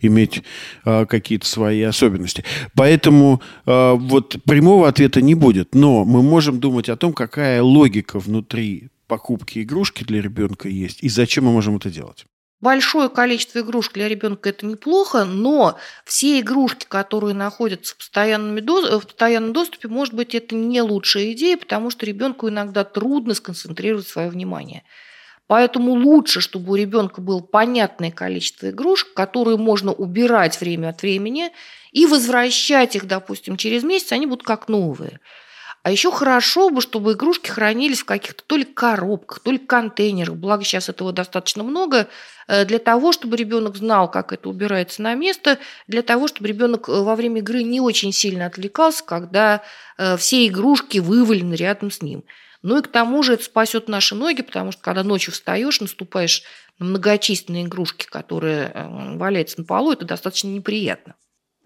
иметь 0.00 0.44
э, 0.84 1.04
какие-то 1.06 1.44
свои 1.44 1.82
особенности. 1.82 2.44
Поэтому 2.76 3.42
э, 3.66 3.94
вот 3.98 4.36
прямого 4.44 4.88
ответа 4.88 5.20
не 5.20 5.34
будет, 5.34 5.74
но 5.74 6.04
мы 6.04 6.22
можем 6.22 6.60
думать 6.60 6.88
о 6.88 6.96
том, 6.96 7.12
какая 7.12 7.62
логика 7.62 8.20
внутри 8.20 8.90
покупки 9.10 9.60
игрушки 9.62 10.04
для 10.04 10.22
ребенка 10.22 10.68
есть 10.68 11.02
и 11.02 11.08
зачем 11.08 11.44
мы 11.44 11.52
можем 11.52 11.76
это 11.76 11.90
делать? 11.90 12.26
Большое 12.60 13.08
количество 13.08 13.58
игрушек 13.58 13.94
для 13.94 14.08
ребенка 14.08 14.50
это 14.50 14.66
неплохо, 14.66 15.24
но 15.24 15.78
все 16.04 16.38
игрушки, 16.38 16.86
которые 16.86 17.34
находятся 17.34 17.94
в, 17.94 17.98
постоянном, 17.98 18.54
в 18.56 19.06
постоянном 19.06 19.52
доступе, 19.52 19.88
может 19.88 20.14
быть, 20.14 20.34
это 20.34 20.54
не 20.54 20.80
лучшая 20.80 21.32
идея, 21.32 21.56
потому 21.56 21.90
что 21.90 22.06
ребенку 22.06 22.48
иногда 22.48 22.84
трудно 22.84 23.34
сконцентрировать 23.34 24.06
свое 24.06 24.28
внимание. 24.28 24.84
Поэтому 25.48 25.92
лучше, 25.92 26.40
чтобы 26.40 26.72
у 26.72 26.76
ребенка 26.76 27.20
было 27.20 27.40
понятное 27.40 28.12
количество 28.12 28.70
игрушек, 28.70 29.12
которые 29.14 29.56
можно 29.56 29.92
убирать 29.92 30.60
время 30.60 30.90
от 30.90 31.02
времени 31.02 31.50
и 31.90 32.06
возвращать 32.06 32.94
их, 32.94 33.06
допустим, 33.06 33.56
через 33.56 33.82
месяц, 33.82 34.12
они 34.12 34.26
будут 34.26 34.44
как 34.44 34.68
новые. 34.68 35.18
А 35.82 35.90
еще 35.90 36.12
хорошо 36.12 36.68
бы, 36.68 36.82
чтобы 36.82 37.12
игрушки 37.12 37.48
хранились 37.48 38.00
в 38.00 38.04
каких-то 38.04 38.44
то 38.44 38.56
ли 38.56 38.64
коробках, 38.64 39.40
то 39.40 39.50
ли 39.50 39.58
контейнерах. 39.58 40.34
Благо 40.34 40.62
сейчас 40.62 40.90
этого 40.90 41.10
достаточно 41.10 41.62
много 41.62 42.06
э, 42.48 42.66
для 42.66 42.78
того, 42.78 43.12
чтобы 43.12 43.36
ребенок 43.36 43.76
знал, 43.76 44.10
как 44.10 44.34
это 44.34 44.50
убирается 44.50 45.00
на 45.00 45.14
место, 45.14 45.58
для 45.86 46.02
того, 46.02 46.28
чтобы 46.28 46.48
ребенок 46.48 46.90
э, 46.90 46.92
во 46.92 47.16
время 47.16 47.38
игры 47.40 47.62
не 47.62 47.80
очень 47.80 48.12
сильно 48.12 48.44
отвлекался, 48.44 49.02
когда 49.04 49.62
э, 49.96 50.18
все 50.18 50.46
игрушки 50.46 50.98
вывалены 50.98 51.54
рядом 51.54 51.90
с 51.90 52.02
ним. 52.02 52.24
Ну 52.60 52.76
и 52.76 52.82
к 52.82 52.88
тому 52.88 53.22
же 53.22 53.34
это 53.34 53.44
спасет 53.44 53.88
наши 53.88 54.14
ноги, 54.14 54.42
потому 54.42 54.72
что 54.72 54.82
когда 54.82 55.02
ночью 55.02 55.32
встаешь, 55.32 55.80
наступаешь 55.80 56.42
на 56.78 56.84
многочисленные 56.84 57.64
игрушки, 57.64 58.04
которые 58.04 58.70
валяются 59.16 59.60
на 59.60 59.64
полу, 59.64 59.92
это 59.92 60.04
достаточно 60.04 60.48
неприятно. 60.48 61.14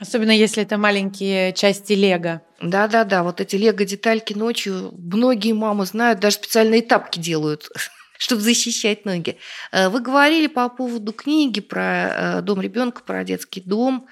Особенно 0.00 0.32
если 0.32 0.62
это 0.62 0.76
маленькие 0.76 1.52
части 1.52 1.92
лего. 1.92 2.42
Да-да-да, 2.60 3.22
вот 3.22 3.40
эти 3.40 3.56
лего-детальки 3.56 4.32
ночью 4.34 4.92
многие 4.98 5.52
мамы 5.52 5.86
знают, 5.86 6.20
даже 6.20 6.36
специальные 6.36 6.82
тапки 6.82 7.18
делают, 7.18 7.68
чтобы 8.18 8.42
защищать 8.42 9.04
ноги. 9.04 9.38
Э, 9.70 9.88
вы 9.88 10.00
говорили 10.00 10.48
по 10.48 10.68
поводу 10.68 11.12
книги 11.12 11.60
про 11.60 12.38
э, 12.38 12.40
дом 12.42 12.60
ребенка, 12.60 13.02
про 13.02 13.22
детский 13.22 13.60
дом. 13.60 14.06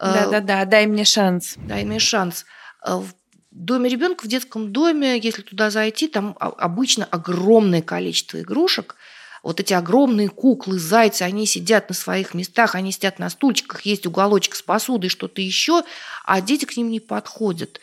Э, 0.00 0.12
Да-да-да, 0.12 0.64
дай 0.64 0.86
мне 0.86 1.04
шанс. 1.04 1.54
Дай 1.56 1.84
мне 1.84 2.00
шанс. 2.00 2.44
В 2.84 3.12
доме 3.52 3.88
ребенка, 3.88 4.24
в 4.24 4.28
детском 4.28 4.72
доме, 4.72 5.18
если 5.18 5.42
туда 5.42 5.70
зайти, 5.70 6.08
там 6.08 6.36
обычно 6.40 7.04
огромное 7.04 7.82
количество 7.82 8.40
игрушек– 8.40 8.96
вот 9.42 9.60
эти 9.60 9.72
огромные 9.72 10.28
куклы, 10.28 10.78
зайцы, 10.78 11.22
они 11.22 11.46
сидят 11.46 11.88
на 11.88 11.94
своих 11.94 12.34
местах, 12.34 12.74
они 12.74 12.92
сидят 12.92 13.18
на 13.18 13.28
стульчиках, 13.28 13.82
есть 13.82 14.06
уголочек 14.06 14.54
с 14.54 14.62
посудой, 14.62 15.10
что-то 15.10 15.40
еще, 15.40 15.82
а 16.24 16.40
дети 16.40 16.64
к 16.64 16.76
ним 16.76 16.90
не 16.90 17.00
подходят. 17.00 17.80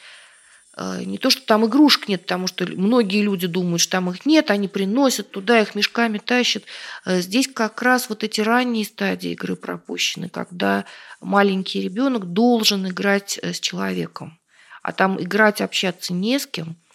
Э, 0.78 1.04
не 1.04 1.18
то, 1.18 1.30
что 1.30 1.46
там 1.46 1.66
игрушек 1.66 2.08
нет, 2.08 2.22
потому 2.22 2.48
что 2.48 2.66
многие 2.66 3.22
люди 3.22 3.48
думают, 3.48 3.82
что 3.82 3.94
там 3.94 4.10
их 4.10 4.26
нет, 4.26 4.52
они 4.52 4.68
приносят 4.70 5.32
туда, 5.32 5.60
их 5.60 5.76
мешками 5.76 6.18
тащат. 6.18 6.64
Э, 7.06 7.20
здесь 7.20 7.48
как 7.48 7.82
раз 7.82 8.08
вот 8.08 8.24
эти 8.24 8.40
ранние 8.40 8.86
стадии 8.86 9.32
игры 9.32 9.58
пропущены, 9.58 10.30
когда 10.30 10.86
маленький 11.20 11.82
ребенок 11.82 12.32
должен 12.32 12.88
играть 12.88 13.38
э, 13.42 13.54
с 13.54 13.60
человеком. 13.60 14.40
А 14.82 14.94
там 14.94 15.22
играть, 15.22 15.60
общаться 15.60 16.14
не 16.14 16.40
с 16.40 16.48
кем– 16.48 16.78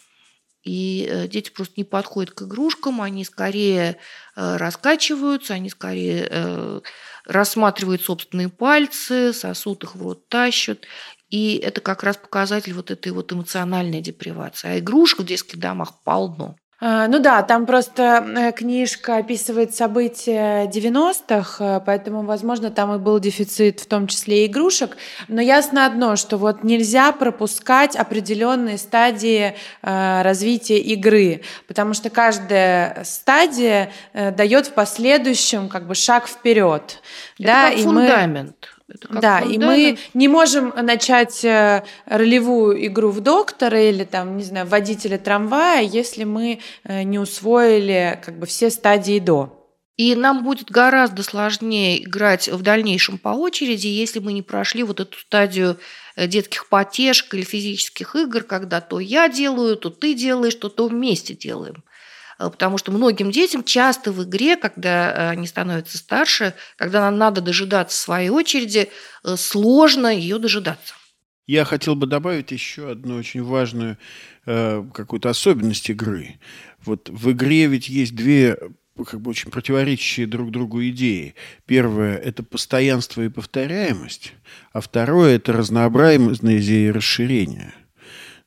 и 0.65 1.07
э, 1.07 1.27
дети 1.27 1.51
просто 1.51 1.75
не 1.77 1.83
подходят 1.83 2.33
к 2.33 2.41
игрушкам, 2.41 3.01
они 3.01 3.23
скорее 3.23 3.97
э, 4.35 4.57
раскачиваются, 4.57 5.53
они 5.53 5.69
скорее 5.69 6.27
э, 6.29 6.81
рассматривают 7.25 8.01
собственные 8.01 8.49
пальцы, 8.49 9.31
сосут 9.31 9.83
их 9.83 9.95
в 9.95 10.01
рот, 10.01 10.27
тащат. 10.27 10.79
И 11.29 11.57
это 11.57 11.81
как 11.81 12.03
раз 12.03 12.17
показатель 12.17 12.73
вот 12.73 12.89
этой 12.89 13.11
вот 13.11 13.31
эмоциональной 13.31 14.01
депривации. 14.01 14.67
А 14.67 14.79
игрушек 14.79 15.19
в 15.19 15.25
детских 15.25 15.59
домах 15.59 16.01
полно. 16.03 16.55
А, 16.81 17.07
ну 17.07 17.19
да, 17.19 17.41
там 17.41 17.65
просто 17.65 18.25
э, 18.35 18.51
книжка 18.51 19.17
описывает 19.17 19.73
события 19.73 20.65
90-х, 20.65 21.63
э, 21.63 21.81
поэтому, 21.85 22.23
возможно, 22.23 22.69
там 22.69 22.93
и 22.93 22.97
был 22.97 23.17
дефицит, 23.19 23.79
в 23.79 23.85
том 23.85 24.07
числе 24.07 24.45
игрушек. 24.45 24.97
Но 25.29 25.41
ясно 25.41 25.85
одно, 25.85 26.17
что 26.17 26.37
вот 26.37 26.65
нельзя 26.65 27.13
пропускать 27.13 27.95
определенные 27.95 28.77
стадии 28.77 29.55
э, 29.83 30.21
развития 30.21 30.79
игры, 30.79 31.43
потому 31.67 31.93
что 31.93 32.09
каждая 32.09 33.03
стадия 33.05 33.91
дает 34.13 34.67
в 34.67 34.73
последующем 34.73 35.69
как 35.69 35.87
бы 35.87 35.95
шаг 35.95 36.27
вперед. 36.27 37.01
Это 37.39 37.47
да, 37.47 37.69
как 37.69 37.79
и 37.79 37.83
фундамент. 37.83 38.55
Мы 38.61 38.74
да, 39.09 39.39
и 39.41 39.57
мы 39.57 39.97
не 40.13 40.27
можем 40.27 40.71
начать 40.75 41.43
э, 41.43 41.83
ролевую 42.05 42.85
игру 42.85 43.09
в 43.09 43.19
доктора 43.19 43.81
или 43.81 44.03
там, 44.03 44.37
не 44.37 44.43
знаю, 44.43 44.67
водителя 44.67 45.17
трамвая, 45.17 45.81
если 45.81 46.23
мы 46.23 46.59
э, 46.83 47.03
не 47.03 47.17
усвоили 47.17 48.19
как 48.23 48.37
бы 48.37 48.45
все 48.45 48.69
стадии 48.69 49.19
до. 49.19 49.61
И 49.97 50.13
нам 50.13 50.43
будет 50.43 50.69
гораздо 50.69 51.23
сложнее 51.23 52.03
играть 52.03 52.49
в 52.49 52.61
дальнейшем 52.61 53.17
по 53.17 53.29
очереди, 53.29 53.87
если 53.87 54.19
мы 54.19 54.33
не 54.33 54.41
прошли 54.41 54.83
вот 54.83 54.99
эту 54.99 55.17
стадию 55.17 55.79
э, 56.15 56.27
детских 56.27 56.67
потешек 56.69 57.33
или 57.33 57.43
физических 57.43 58.15
игр, 58.15 58.43
когда 58.43 58.81
то 58.81 58.99
я 58.99 59.29
делаю, 59.29 59.77
то 59.77 59.89
ты 59.89 60.13
делаешь, 60.13 60.55
то 60.55 60.69
то 60.69 60.87
вместе 60.87 61.33
делаем. 61.33 61.83
Э, 62.39 62.49
потому 62.49 62.77
что 62.77 62.91
многим 62.91 63.31
детям 63.31 63.63
часто 63.63 64.11
в 64.11 64.23
игре, 64.23 64.57
когда 64.57 65.11
э, 65.11 65.29
они 65.29 65.47
становятся 65.47 65.97
старше, 65.97 66.53
когда 66.77 67.01
нам 67.01 67.17
надо 67.17 67.41
дожидаться 67.41 67.99
своей 67.99 68.29
очереди, 68.29 68.89
э, 69.23 69.35
сложно 69.37 70.07
ее 70.07 70.37
дожидаться. 70.39 70.93
Я 71.47 71.63
хотел 71.63 71.95
бы 71.95 72.07
добавить 72.07 72.51
еще 72.51 72.91
одну 72.91 73.17
очень 73.17 73.43
важную 73.43 73.97
э, 74.45 74.83
какую-то 74.93 75.29
особенность 75.29 75.89
игры. 75.89 76.39
Вот 76.83 77.09
в 77.09 77.31
игре 77.31 77.67
ведь 77.67 77.87
есть 77.87 78.15
две 78.15 78.57
как 79.05 79.19
бы 79.19 79.31
очень 79.31 79.51
противоречащие 79.51 80.25
друг 80.25 80.51
другу 80.51 80.81
идеи. 80.85 81.35
Первое– 81.65 82.15
это 82.23 82.43
постоянство 82.43 83.21
и 83.21 83.29
повторяемость, 83.29 84.33
а 84.71 84.79
второе– 84.79 85.35
это 85.37 85.51
разнообразие 85.51 86.87
и 86.87 86.91
расширение– 86.91 87.73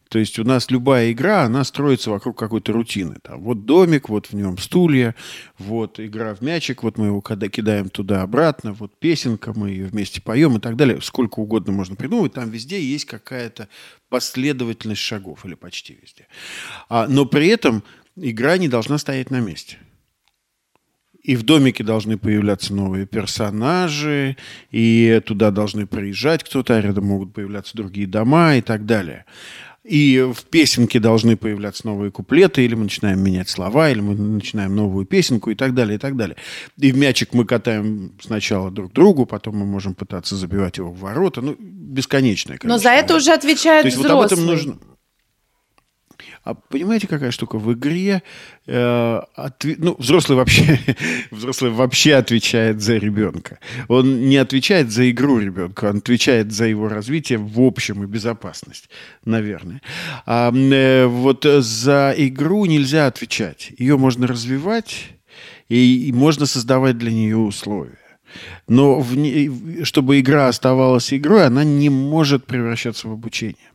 то 0.09 0.18
есть 0.18 0.38
у 0.38 0.44
нас 0.44 0.71
любая 0.71 1.12
игра, 1.12 1.42
она 1.42 1.64
строится 1.64 2.11
вокруг 2.11 2.38
какой-то 2.38 2.73
рутины. 2.73 3.16
Там, 3.23 3.42
вот 3.42 3.66
домик, 3.66 4.09
вот 4.09 4.27
в 4.27 4.33
нем 4.33 4.57
стулья, 4.57 5.14
вот 5.59 6.01
игра 6.01 6.35
в 6.35 6.40
мячик, 6.40 6.83
вот 6.83 6.97
мы 6.97 7.07
его 7.07 7.21
когда 7.21 7.49
кидаем 7.49 7.90
туда-обратно, 7.90 8.73
вот 8.73 8.99
песенка, 8.99 9.53
мы 9.55 9.71
ее 9.71 9.87
вместе 9.87 10.23
поем 10.23 10.57
и 10.57 10.61
так 10.61 10.77
далее. 10.77 11.01
Сколько 11.03 11.40
угодно 11.40 11.73
можно 11.73 11.94
придумать, 11.94 12.33
там 12.33 12.51
везде 12.51 12.83
есть 12.83 13.05
какая-то 13.05 13.68
последовательность 14.09 15.03
шагов, 15.03 15.44
или 15.44 15.55
почти 15.55 15.99
везде. 16.01 16.27
А, 16.88 17.07
но 17.07 17.27
при 17.27 17.49
этом 17.49 17.83
игра 18.16 18.57
не 18.57 18.68
должна 18.68 18.97
стоять 18.97 19.31
на 19.31 19.40
месте. 19.40 19.77
И 21.23 21.37
в 21.37 21.42
домике 21.42 21.85
должны 21.85 22.16
появляться 22.16 22.73
новые 22.73 23.05
персонажи, 23.05 24.38
и 24.71 25.21
туда 25.27 25.51
должны 25.51 25.87
приезжать 25.87 26.42
кто-то, 26.42 26.77
а 26.77 26.81
рядом 26.81 27.05
могут 27.05 27.35
появляться 27.35 27.77
другие 27.77 28.07
дома 28.07 28.57
и 28.57 28.62
так 28.62 28.87
далее 28.87 29.27
и 29.88 30.20
в 30.20 30.44
песенке 30.44 31.01
должны 31.01 31.37
появляться 31.37 31.87
новые 31.87 32.11
куплеты, 32.11 32.64
или 32.64 32.74
мы 32.74 32.85
начинаем 32.85 33.20
менять 33.20 33.48
слова, 33.48 33.90
или 33.90 34.01
мы 34.01 34.14
начинаем 34.14 34.77
новую 34.77 35.07
песенку 35.07 35.51
и 35.51 35.55
так 35.55 35.74
далее, 35.74 35.96
и 35.96 35.98
так 35.98 36.16
далее. 36.16 36.37
И 36.77 36.92
в 36.92 36.96
мячик 36.96 37.33
мы 37.33 37.46
катаем 37.46 38.12
сначала 38.20 38.70
друг 38.70 38.92
другу, 38.92 39.24
потом 39.24 39.57
мы 39.57 39.64
можем 39.64 39.94
пытаться 39.94 40.37
забивать 40.37 40.77
его 40.77 40.90
в 40.90 40.98
ворота. 40.98 41.40
Ну, 41.40 41.57
бесконечное 41.59 42.59
количество. 42.59 42.68
Но 42.68 42.79
за 42.79 42.90
это 42.90 43.16
уже 43.16 43.33
отвечает 43.33 43.83
То 43.83 43.88
есть 43.88 43.98
взрослый. 43.98 44.22
вот 44.22 44.33
об 44.33 44.38
этом 44.38 44.46
нужно... 44.46 44.79
А 46.48 46.54
понимаете, 46.54 47.06
какая 47.06 47.30
штука? 47.30 47.58
В 47.58 47.74
игре 47.74 48.22
э, 48.66 49.20
отв... 49.34 49.66
ну, 49.76 49.96
взрослый 49.98 50.38
вообще, 50.38 50.80
взрослый 51.30 51.70
вообще 51.70 52.14
отвечает 52.14 52.80
за 52.80 52.96
ребенка. 52.96 53.58
Он 53.88 54.30
не 54.30 54.38
отвечает 54.38 54.90
за 54.90 55.11
игру 55.11 55.40
ребенка, 55.40 55.90
он 55.90 55.98
отвечает 55.98 56.50
за 56.50 56.64
его 56.64 56.88
развитие 56.88 57.38
в 57.38 57.61
общем 57.61 58.02
и 58.02 58.06
безопасность, 58.06 58.88
наверное. 59.26 59.82
А 60.24 60.50
э, 60.50 61.04
вот 61.04 61.44
за 61.44 62.14
игру 62.16 62.64
нельзя 62.64 63.08
отвечать. 63.08 63.72
Ее 63.76 63.98
можно 63.98 64.26
развивать, 64.26 65.11
и, 65.68 66.08
и 66.08 66.12
можно 66.12 66.46
создавать 66.46 66.96
для 66.96 67.12
нее 67.12 67.37
условия. 67.37 67.98
Но 68.68 69.00
в, 69.00 69.84
чтобы 69.84 70.18
игра 70.18 70.48
оставалась 70.48 71.12
игрой, 71.12 71.44
она 71.44 71.62
не 71.62 71.90
может 71.90 72.46
превращаться 72.46 73.06
в 73.08 73.12
обучение. 73.12 73.67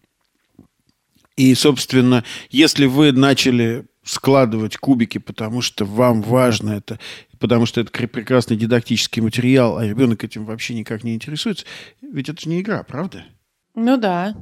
И, 1.35 1.55
собственно, 1.55 2.23
если 2.49 2.85
вы 2.85 3.11
начали 3.11 3.85
складывать 4.03 4.77
кубики, 4.77 5.17
потому 5.17 5.61
что 5.61 5.85
вам 5.85 6.21
важно 6.21 6.71
это, 6.71 6.99
потому 7.39 7.65
что 7.65 7.81
это 7.81 7.91
прекрасный 7.91 8.57
дидактический 8.57 9.21
материал, 9.21 9.77
а 9.77 9.87
ребенок 9.87 10.23
этим 10.23 10.45
вообще 10.45 10.75
никак 10.75 11.03
не 11.03 11.15
интересуется, 11.15 11.65
ведь 12.01 12.29
это 12.29 12.41
же 12.41 12.49
не 12.49 12.61
игра, 12.61 12.83
правда? 12.83 13.25
Ну 13.75 13.97
да. 13.97 14.35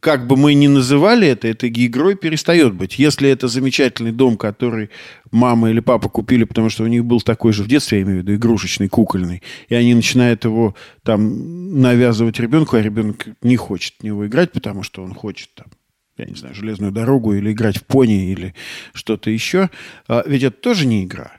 Как 0.00 0.26
бы 0.26 0.36
мы 0.36 0.54
ни 0.54 0.66
называли 0.66 1.28
это, 1.28 1.46
это 1.46 1.68
игрой 1.68 2.16
перестает 2.16 2.74
быть. 2.74 2.98
Если 2.98 3.30
это 3.30 3.48
замечательный 3.48 4.12
дом, 4.12 4.36
который 4.36 4.90
мама 5.30 5.70
или 5.70 5.80
папа 5.80 6.08
купили, 6.08 6.44
потому 6.44 6.68
что 6.70 6.84
у 6.84 6.88
них 6.88 7.04
был 7.04 7.20
такой 7.20 7.52
же 7.52 7.62
в 7.62 7.68
детстве, 7.68 7.98
я 7.98 8.04
имею 8.04 8.18
в 8.18 8.22
виду, 8.22 8.34
игрушечный, 8.34 8.88
кукольный, 8.88 9.42
и 9.68 9.74
они 9.74 9.94
начинают 9.94 10.44
его 10.44 10.74
там 11.02 11.80
навязывать 11.80 12.40
ребенку, 12.40 12.76
а 12.76 12.82
ребенок 12.82 13.26
не 13.42 13.56
хочет 13.56 13.94
в 14.00 14.02
него 14.02 14.26
играть, 14.26 14.52
потому 14.52 14.82
что 14.82 15.02
он 15.02 15.14
хочет 15.14 15.50
там 15.54 15.68
я 16.16 16.24
не 16.24 16.34
знаю, 16.34 16.54
железную 16.54 16.92
дорогу 16.92 17.34
или 17.34 17.52
играть 17.52 17.78
в 17.78 17.84
пони 17.84 18.30
или 18.30 18.54
что-то 18.94 19.30
еще. 19.30 19.70
А 20.08 20.24
ведь 20.26 20.42
это 20.42 20.56
тоже 20.56 20.86
не 20.86 21.04
игра. 21.04 21.32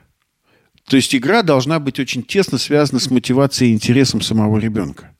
То 0.86 0.96
есть 0.96 1.14
игра 1.14 1.42
должна 1.42 1.80
быть 1.80 1.98
очень 2.00 2.22
тесно 2.22 2.58
связана 2.58 3.00
с 3.00 3.10
мотивацией 3.10 3.72
и 3.72 3.74
интересом 3.74 4.20
самого 4.20 4.58
ребенка. 4.58 5.14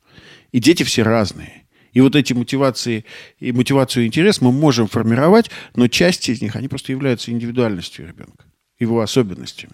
И 0.51 0.59
дети 0.59 0.83
все 0.83 1.03
разные. 1.03 1.65
И 1.91 2.01
вот 2.01 2.15
эти 2.15 2.33
мотивации 2.33 3.05
и 3.39 3.51
мотивацию 3.51 4.03
и 4.03 4.07
интерес 4.07 4.41
мы 4.41 4.51
можем 4.51 4.87
формировать, 4.87 5.49
но 5.75 5.87
часть 5.87 6.29
из 6.29 6.41
них, 6.41 6.55
они 6.55 6.67
просто 6.67 6.91
являются 6.91 7.31
индивидуальностью 7.31 8.07
ребенка, 8.07 8.45
его 8.79 9.01
особенностями. 9.01 9.73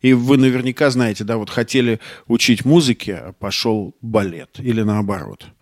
И 0.00 0.12
вы 0.12 0.36
наверняка 0.36 0.90
знаете, 0.90 1.24
да, 1.24 1.36
вот 1.36 1.50
хотели 1.50 2.00
учить 2.26 2.64
музыке, 2.64 3.14
а 3.14 3.32
пошел 3.32 3.96
балет 4.00 4.58
или 4.58 4.82
наоборот– 4.82 5.46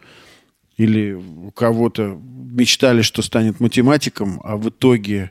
или 0.77 1.13
у 1.13 1.51
кого-то 1.53 2.21
мечтали, 2.23 3.03
что 3.03 3.23
станет 3.23 3.61
математиком, 3.61 4.41
а 4.45 4.57
в 4.57 4.69
итоге 4.69 5.31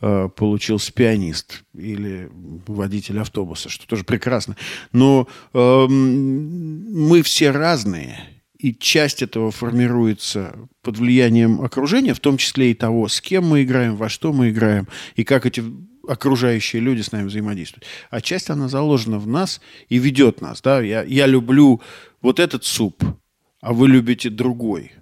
э, 0.00 0.28
получился 0.34 0.92
пианист 0.92 1.64
или 1.74 2.28
водитель 2.66 3.18
автобуса, 3.20 3.68
что 3.68 3.86
тоже 3.86 4.04
прекрасно. 4.04 4.56
Но 4.92 5.28
э, 5.52 5.86
мы 5.88 7.22
все 7.22 7.50
разные, 7.50 8.18
и 8.58 8.74
часть 8.74 9.22
этого 9.22 9.50
формируется 9.50 10.54
под 10.82 10.98
влиянием 10.98 11.60
окружения, 11.60 12.14
в 12.14 12.20
том 12.20 12.36
числе 12.36 12.72
и 12.72 12.74
того, 12.74 13.08
с 13.08 13.20
кем 13.20 13.46
мы 13.46 13.62
играем, 13.62 13.96
во 13.96 14.08
что 14.08 14.32
мы 14.32 14.50
играем, 14.50 14.88
и 15.16 15.24
как 15.24 15.46
эти 15.46 15.62
окружающие 16.08 16.82
люди 16.82 17.00
с 17.00 17.12
нами 17.12 17.28
взаимодействуют. 17.28 17.84
А 18.10 18.20
часть, 18.20 18.50
она 18.50 18.66
заложена 18.66 19.20
в 19.20 19.28
нас 19.28 19.60
и 19.88 19.98
ведет 19.98 20.40
нас. 20.40 20.60
Да? 20.60 20.80
Я, 20.80 21.04
я 21.04 21.26
люблю 21.26 21.80
вот 22.20 22.40
этот 22.40 22.64
суп– 22.64 23.04
а 23.62 23.72
вы 23.72 23.88
любите 23.88 24.28
другой. 24.28 24.92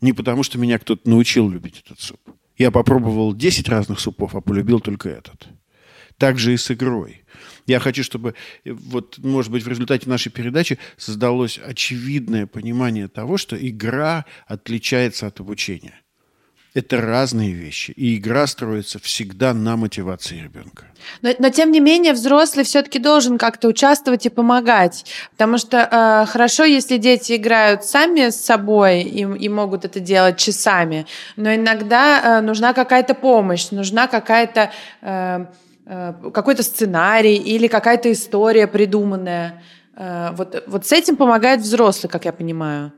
Не 0.00 0.12
потому, 0.12 0.42
что 0.42 0.58
меня 0.58 0.78
кто-то 0.78 1.08
научил 1.08 1.48
любить 1.48 1.82
этот 1.84 2.00
суп. 2.00 2.20
Я 2.56 2.70
попробовал 2.70 3.34
10 3.34 3.68
разных 3.68 4.00
супов, 4.00 4.34
а 4.34 4.40
полюбил 4.40 4.80
только 4.80 5.10
этот. 5.10 5.48
Так 6.16 6.38
же 6.38 6.52
и 6.52 6.56
с 6.56 6.70
игрой. 6.70 7.22
Я 7.66 7.78
хочу, 7.78 8.02
чтобы, 8.02 8.34
вот, 8.64 9.18
может 9.18 9.52
быть, 9.52 9.62
в 9.62 9.68
результате 9.68 10.08
нашей 10.08 10.32
передачи 10.32 10.78
создалось 10.96 11.58
очевидное 11.58 12.46
понимание 12.46 13.06
того, 13.06 13.36
что 13.36 13.56
игра 13.56 14.24
отличается 14.46 15.26
от 15.26 15.40
обучения. 15.40 16.00
Это 16.72 17.00
разные 17.00 17.52
вещи. 17.52 17.90
И 17.90 18.16
игра 18.16 18.46
строится 18.46 19.00
всегда 19.00 19.52
на 19.54 19.76
мотивации 19.76 20.40
ребенка. 20.40 20.84
Но, 21.20 21.30
но 21.38 21.50
тем 21.50 21.72
не 21.72 21.80
менее, 21.80 22.12
взрослый 22.12 22.64
все-таки 22.64 23.00
должен 23.00 23.38
как-то 23.38 23.66
участвовать 23.66 24.26
и 24.26 24.28
помогать. 24.28 25.04
Потому 25.32 25.58
что 25.58 25.78
э, 25.78 26.30
хорошо, 26.30 26.62
если 26.62 26.96
дети 26.96 27.34
играют 27.34 27.84
сами 27.84 28.30
с 28.30 28.36
собой 28.36 29.02
и, 29.02 29.22
и 29.22 29.48
могут 29.48 29.84
это 29.84 29.98
делать 29.98 30.36
часами. 30.36 31.06
Но 31.34 31.52
иногда 31.52 32.38
э, 32.38 32.40
нужна 32.40 32.72
какая-то 32.72 33.14
помощь, 33.14 33.70
нужна 33.72 34.06
какая-то 34.06 34.70
э, 35.02 35.46
э, 35.86 36.14
какой-то 36.32 36.62
сценарий 36.62 37.36
или 37.36 37.66
какая-то 37.66 38.12
история 38.12 38.68
придуманная. 38.68 39.60
Э, 39.96 40.30
вот, 40.36 40.62
вот 40.68 40.86
с 40.86 40.92
этим 40.92 41.16
помогает 41.16 41.62
взрослый, 41.62 42.08
как 42.08 42.26
я 42.26 42.32
понимаю. 42.32 42.92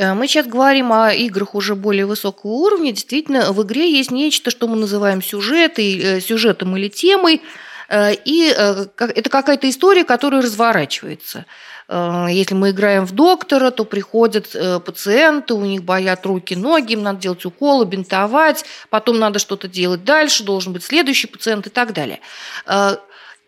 Э, 0.00 0.14
мы 0.14 0.26
сейчас 0.26 0.46
говорим 0.46 0.92
о 0.92 1.12
играх 1.12 1.54
уже 1.54 1.74
более 1.74 2.06
высокого 2.06 2.52
уровня. 2.52 2.92
Действительно, 2.92 3.52
в 3.52 3.62
игре 3.62 3.92
есть 3.92 4.10
нечто, 4.10 4.50
что 4.50 4.66
мы 4.66 4.76
называем 4.76 5.22
сюжетой, 5.22 5.98
э, 5.98 6.20
сюжетом 6.20 6.74
или 6.76 6.88
темой. 6.88 7.42
Э, 7.90 8.14
и 8.24 8.46
это 8.48 9.28
какая-то 9.30 9.68
история, 9.68 10.04
которая 10.04 10.42
разворачивается. 10.42 11.44
Если 12.28 12.54
мы 12.54 12.70
играем 12.70 13.04
в 13.04 13.10
доктора, 13.10 13.72
то 13.72 13.84
приходят 13.84 14.54
пациенты, 14.84 15.54
у 15.54 15.64
них 15.64 15.82
болят 15.82 16.24
руки, 16.24 16.54
ноги, 16.54 16.92
им 16.92 17.02
надо 17.02 17.18
делать 17.18 17.44
уколы, 17.44 17.84
бинтовать, 17.84 18.64
потом 18.90 19.18
надо 19.18 19.40
что-то 19.40 19.66
делать 19.66 20.04
дальше, 20.04 20.44
должен 20.44 20.72
быть 20.72 20.84
следующий 20.84 21.26
пациент 21.26 21.66
и 21.66 21.70
так 21.70 21.92
далее. 21.92 22.20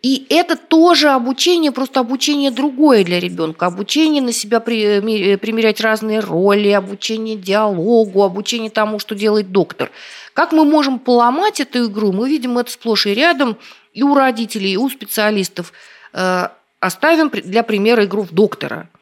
И 0.03 0.27
это 0.31 0.57
тоже 0.57 1.11
обучение, 1.11 1.71
просто 1.71 2.01
обучение 2.01 2.51
другое 2.51 3.05
для 3.05 3.21
ребенка. 3.21 3.67
Обучение 3.67 4.21
на 4.21 4.33
себя 4.33 4.59
примерять 4.59 5.81
разные 5.81 6.19
роли, 6.19 6.71
обучение 6.71 7.37
диалогу, 7.37 8.25
обучение 8.25 8.71
тому, 8.71 8.99
что 8.99 9.15
делает 9.15 9.53
доктор. 9.53 9.93
Как 10.35 10.53
мы 10.53 10.65
можем 10.65 10.99
поломать 10.99 11.61
эту 11.61 11.87
игру, 11.87 12.11
мы 12.13 12.29
видим 12.29 12.59
это 12.59 12.71
сплошь 12.71 13.07
и 13.07 13.15
рядом 13.15 13.57
и 13.95 14.03
у 14.03 14.15
родителей, 14.15 14.73
и 14.73 14.77
у 14.77 14.89
специалистов. 14.91 15.73
Э, 16.13 16.49
оставим 16.81 17.31
для 17.31 17.63
примера 17.63 18.05
игру 18.05 18.23
в 18.23 18.33
доктора– 18.33 18.89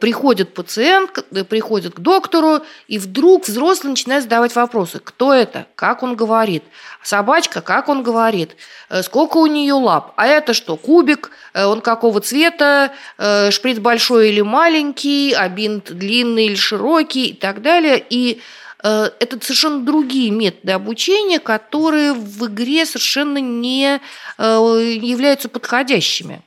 приходит 0.00 0.52
пациент, 0.52 1.24
э, 1.30 1.44
приходит 1.44 1.94
к 1.94 2.00
доктору, 2.00 2.60
и 2.88 2.98
вдруг 2.98 3.46
взрослый 3.46 3.90
начинает 3.90 4.24
задавать 4.24 4.54
вопросы. 4.56 4.98
Кто 4.98 5.32
это? 5.32 5.68
Как 5.76 6.02
он 6.02 6.16
говорит? 6.16 6.64
Собачка, 7.04 7.60
как 7.60 7.88
он 7.88 8.02
говорит? 8.02 8.56
Э, 8.88 9.04
сколько 9.04 9.36
у 9.36 9.46
нее 9.46 9.74
лап? 9.74 10.12
А 10.16 10.26
это 10.26 10.54
что, 10.54 10.76
кубик? 10.76 11.30
Он 11.54 11.80
какого 11.82 12.20
цвета? 12.20 12.92
Шприц 13.16 13.78
большой 13.78 14.30
или 14.30 14.40
маленький? 14.40 15.32
А 15.34 15.48
бинт 15.48 15.92
длинный 15.92 16.46
или 16.46 16.56
широкий? 16.56 17.26
И 17.28 17.34
так 17.34 17.62
далее. 17.62 18.04
И 18.10 18.40
это 18.82 19.38
совершенно 19.42 19.84
другие 19.84 20.30
методы 20.30 20.72
обучения, 20.72 21.38
которые 21.38 22.14
в 22.14 22.46
игре 22.46 22.86
совершенно 22.86 23.38
не 23.38 24.00
являются 24.38 25.50
подходящими 25.50 26.42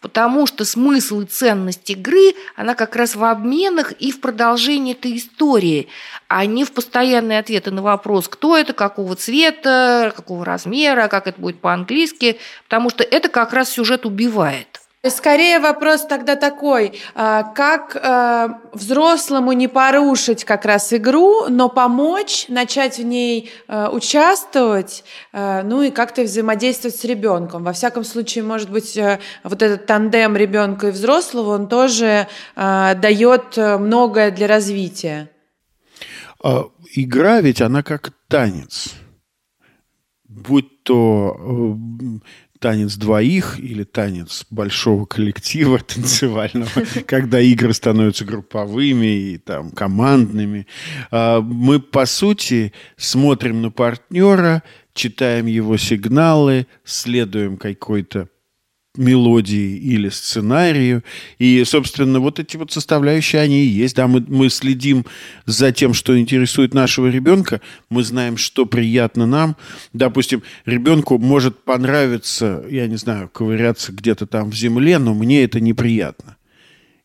потому 0.00 0.46
что 0.46 0.64
смысл 0.64 1.20
и 1.20 1.26
ценность 1.26 1.88
игры, 1.90 2.34
она 2.54 2.74
как 2.74 2.96
раз 2.96 3.14
в 3.14 3.24
обменах 3.24 3.92
и 3.92 4.12
в 4.12 4.20
продолжении 4.20 4.92
этой 4.92 5.16
истории, 5.16 5.88
а 6.28 6.46
не 6.46 6.64
в 6.64 6.72
постоянные 6.72 7.38
ответы 7.38 7.70
на 7.70 7.82
вопрос, 7.82 8.28
кто 8.28 8.56
это, 8.56 8.72
какого 8.72 9.16
цвета, 9.16 10.12
какого 10.14 10.44
размера, 10.44 11.08
как 11.08 11.26
это 11.26 11.40
будет 11.40 11.60
по-английски, 11.60 12.38
потому 12.64 12.90
что 12.90 13.04
это 13.04 13.28
как 13.28 13.52
раз 13.52 13.70
сюжет 13.70 14.06
убивает. 14.06 14.80
Скорее 15.04 15.60
вопрос 15.60 16.04
тогда 16.06 16.36
такой, 16.36 16.98
а, 17.14 17.44
как 17.44 17.96
а, 17.96 18.60
взрослому 18.72 19.52
не 19.52 19.68
порушить 19.68 20.44
как 20.44 20.64
раз 20.64 20.92
игру, 20.92 21.48
но 21.48 21.68
помочь, 21.68 22.46
начать 22.48 22.98
в 22.98 23.04
ней 23.04 23.50
а, 23.68 23.90
участвовать, 23.90 25.04
ну 25.32 25.82
и 25.82 25.90
как-то 25.90 26.22
взаимодействовать 26.22 26.96
с 26.96 27.04
ребенком. 27.04 27.62
Во 27.62 27.72
всяком 27.72 28.04
случае, 28.04 28.44
может 28.44 28.70
быть, 28.70 28.98
вот 29.44 29.62
этот 29.62 29.86
тандем 29.86 30.36
ребенка 30.36 30.88
и 30.88 30.90
взрослого, 30.90 31.54
он 31.54 31.68
тоже 31.68 32.26
дает 32.56 33.56
многое 33.56 34.30
для 34.30 34.46
развития. 34.46 35.30
Игра 36.94 37.40
ведь 37.40 37.60
она 37.60 37.82
как 37.82 38.12
танец. 38.28 38.94
Будь 40.28 40.82
то 40.82 41.36
э, 41.38 42.18
танец 42.58 42.96
двоих 42.96 43.58
или 43.58 43.84
танец 43.84 44.46
большого 44.50 45.06
коллектива 45.06 45.78
танцевального, 45.86 46.70
когда 47.06 47.40
игры 47.40 47.72
становятся 47.72 48.24
групповыми 48.24 49.32
и 49.32 49.38
там 49.38 49.70
командными. 49.70 50.66
А, 51.10 51.40
мы, 51.40 51.80
по 51.80 52.06
сути, 52.06 52.72
смотрим 52.96 53.62
на 53.62 53.70
партнера, 53.70 54.62
читаем 54.94 55.46
его 55.46 55.76
сигналы, 55.76 56.66
следуем 56.84 57.56
какой-то 57.56 58.28
мелодии 58.96 59.76
или 59.76 60.08
сценарию. 60.08 61.04
И, 61.38 61.62
собственно, 61.64 62.20
вот 62.20 62.38
эти 62.38 62.56
вот 62.56 62.72
составляющие, 62.72 63.40
они 63.40 63.64
и 63.64 63.68
есть. 63.68 63.96
Да, 63.96 64.06
мы, 64.06 64.24
мы 64.26 64.48
следим 64.48 65.06
за 65.46 65.72
тем, 65.72 65.94
что 65.94 66.18
интересует 66.18 66.74
нашего 66.74 67.08
ребенка. 67.08 67.60
Мы 67.90 68.02
знаем, 68.02 68.36
что 68.36 68.66
приятно 68.66 69.26
нам. 69.26 69.56
Допустим, 69.92 70.42
ребенку 70.64 71.18
может 71.18 71.64
понравиться, 71.64 72.64
я 72.70 72.86
не 72.86 72.96
знаю, 72.96 73.28
ковыряться 73.28 73.92
где-то 73.92 74.26
там 74.26 74.50
в 74.50 74.54
земле, 74.54 74.98
но 74.98 75.14
мне 75.14 75.44
это 75.44 75.60
неприятно. 75.60 76.36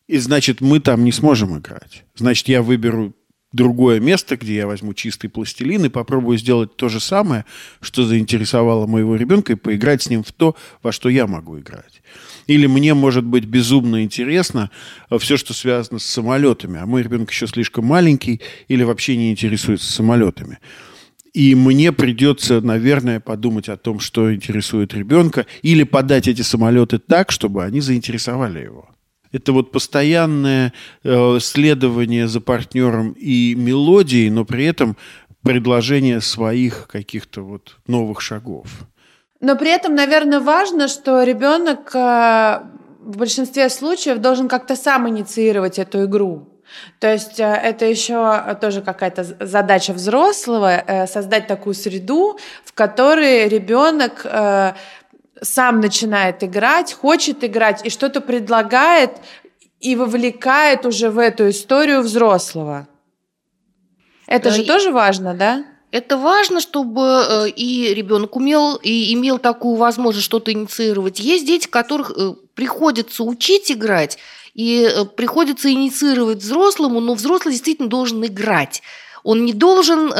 И 0.08 0.18
значит, 0.18 0.60
мы 0.60 0.80
там 0.80 1.04
не 1.04 1.12
сможем 1.12 1.58
играть. 1.58 2.04
Значит, 2.16 2.48
я 2.48 2.62
выберу 2.62 3.14
другое 3.52 4.00
место, 4.00 4.36
где 4.36 4.56
я 4.56 4.66
возьму 4.66 4.94
чистый 4.94 5.28
пластилин 5.28 5.84
и 5.84 5.88
попробую 5.88 6.38
сделать 6.38 6.76
то 6.76 6.88
же 6.88 7.00
самое, 7.00 7.44
что 7.80 8.04
заинтересовало 8.04 8.86
моего 8.86 9.16
ребенка, 9.16 9.52
и 9.52 9.56
поиграть 9.56 10.02
с 10.02 10.10
ним 10.10 10.24
в 10.24 10.32
то, 10.32 10.56
во 10.82 10.92
что 10.92 11.08
я 11.08 11.26
могу 11.26 11.58
играть. 11.58 12.02
Или 12.46 12.66
мне 12.66 12.94
может 12.94 13.24
быть 13.24 13.44
безумно 13.44 14.02
интересно 14.02 14.70
э, 15.10 15.18
все, 15.18 15.36
что 15.36 15.54
связано 15.54 15.98
с 15.98 16.04
самолетами, 16.04 16.80
а 16.80 16.86
мой 16.86 17.02
ребенок 17.02 17.30
еще 17.30 17.46
слишком 17.46 17.86
маленький 17.86 18.40
или 18.68 18.82
вообще 18.82 19.16
не 19.16 19.30
интересуется 19.30 19.92
самолетами. 19.92 20.58
И 21.32 21.54
мне 21.54 21.92
придется, 21.92 22.60
наверное, 22.60 23.18
подумать 23.18 23.68
о 23.68 23.78
том, 23.78 24.00
что 24.00 24.34
интересует 24.34 24.92
ребенка, 24.92 25.46
или 25.62 25.82
подать 25.82 26.28
эти 26.28 26.42
самолеты 26.42 26.98
так, 26.98 27.30
чтобы 27.30 27.64
они 27.64 27.80
заинтересовали 27.80 28.60
его 28.60 28.91
это 29.32 29.52
вот 29.52 29.72
постоянное 29.72 30.72
э, 31.02 31.38
следование 31.40 32.28
за 32.28 32.40
партнером 32.40 33.12
и 33.12 33.54
мелодией, 33.54 34.30
но 34.30 34.44
при 34.44 34.66
этом 34.66 34.96
предложение 35.42 36.20
своих 36.20 36.86
каких-то 36.86 37.42
вот 37.42 37.76
новых 37.86 38.20
шагов. 38.20 38.66
Но 39.40 39.56
при 39.56 39.70
этом, 39.70 39.94
наверное, 39.94 40.38
важно, 40.38 40.86
что 40.86 41.22
ребенок 41.24 41.94
э, 41.94 42.60
в 43.00 43.16
большинстве 43.16 43.68
случаев 43.70 44.18
должен 44.18 44.48
как-то 44.48 44.76
сам 44.76 45.08
инициировать 45.08 45.78
эту 45.78 46.04
игру. 46.04 46.48
То 47.00 47.12
есть 47.12 47.40
э, 47.40 47.44
это 47.44 47.86
еще 47.86 48.56
тоже 48.60 48.82
какая-то 48.82 49.24
задача 49.40 49.92
взрослого 49.92 51.06
создать 51.10 51.46
такую 51.46 51.74
среду, 51.74 52.38
в 52.64 52.72
которой 52.72 53.48
ребенок 53.48 54.24
сам 55.42 55.80
начинает 55.80 56.42
играть, 56.42 56.92
хочет 56.92 57.44
играть 57.44 57.84
и 57.84 57.90
что-то 57.90 58.20
предлагает 58.20 59.10
и 59.80 59.96
вовлекает 59.96 60.86
уже 60.86 61.10
в 61.10 61.18
эту 61.18 61.50
историю 61.50 62.02
взрослого. 62.02 62.88
Это 64.26 64.50
же. 64.50 64.62
Э, 64.62 64.64
тоже 64.64 64.92
важно, 64.92 65.34
да? 65.34 65.64
Это 65.90 66.16
важно, 66.16 66.60
чтобы 66.60 67.24
э, 67.28 67.48
и 67.50 67.92
ребенок 67.92 68.36
умел 68.36 68.76
и 68.76 69.12
имел 69.14 69.38
такую 69.38 69.76
возможность 69.76 70.24
что-то 70.24 70.52
инициировать. 70.52 71.18
Есть 71.18 71.46
дети, 71.46 71.66
которых 71.66 72.12
э, 72.16 72.34
приходится 72.54 73.24
учить 73.24 73.70
играть, 73.70 74.18
и 74.54 74.88
приходится 75.16 75.70
инициировать 75.70 76.38
взрослому, 76.38 77.00
но 77.00 77.14
взрослый 77.14 77.52
действительно 77.52 77.88
должен 77.88 78.24
играть. 78.24 78.82
Он 79.24 79.44
не 79.44 79.52
должен 79.52 80.12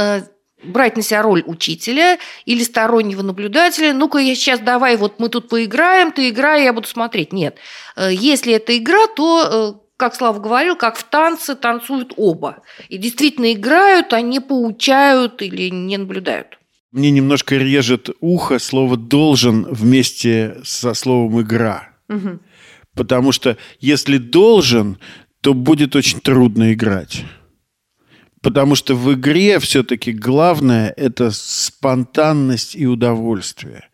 брать 0.62 0.96
на 0.96 1.02
себя 1.02 1.22
роль 1.22 1.42
учителя 1.46 2.18
или 2.44 2.62
стороннего 2.62 3.22
наблюдателя. 3.22 3.92
Ну-ка, 3.92 4.18
я 4.18 4.34
сейчас 4.34 4.60
давай, 4.60 4.96
вот 4.96 5.18
мы 5.18 5.28
тут 5.28 5.48
поиграем, 5.48 6.12
ты 6.12 6.28
играй, 6.28 6.64
я 6.64 6.72
буду 6.72 6.88
смотреть. 6.88 7.32
Нет. 7.32 7.56
Э, 7.96 8.08
если 8.12 8.54
это 8.54 8.76
игра, 8.76 9.06
то 9.14 9.76
э, 9.76 9.82
как 9.96 10.14
Слава 10.14 10.40
говорил, 10.40 10.76
как 10.76 10.96
в 10.96 11.04
танце 11.04 11.54
танцуют 11.54 12.12
оба. 12.16 12.62
И 12.88 12.98
действительно 12.98 13.52
играют, 13.52 14.12
а 14.12 14.20
не 14.20 14.40
поучают 14.40 15.42
или 15.42 15.68
не 15.70 15.96
наблюдают. 15.96 16.58
Мне 16.90 17.10
немножко 17.10 17.56
режет 17.56 18.10
ухо 18.20 18.58
слово 18.58 18.96
«должен» 18.96 19.64
вместе 19.64 20.56
со 20.64 20.92
словом 20.92 21.40
«игра». 21.40 21.88
Угу. 22.08 22.40
Потому 22.94 23.32
что 23.32 23.56
если 23.80 24.18
«должен», 24.18 24.98
то 25.40 25.54
будет 25.54 25.96
очень 25.96 26.20
трудно 26.20 26.72
играть. 26.72 27.24
Потому 28.42 28.74
что 28.74 28.96
в 28.96 29.14
игре 29.14 29.60
все-таки 29.60 30.12
главное– 30.12 30.92
это 30.96 31.30
спонтанность 31.30 32.74
и 32.74 32.86
удовольствие. 32.86 33.88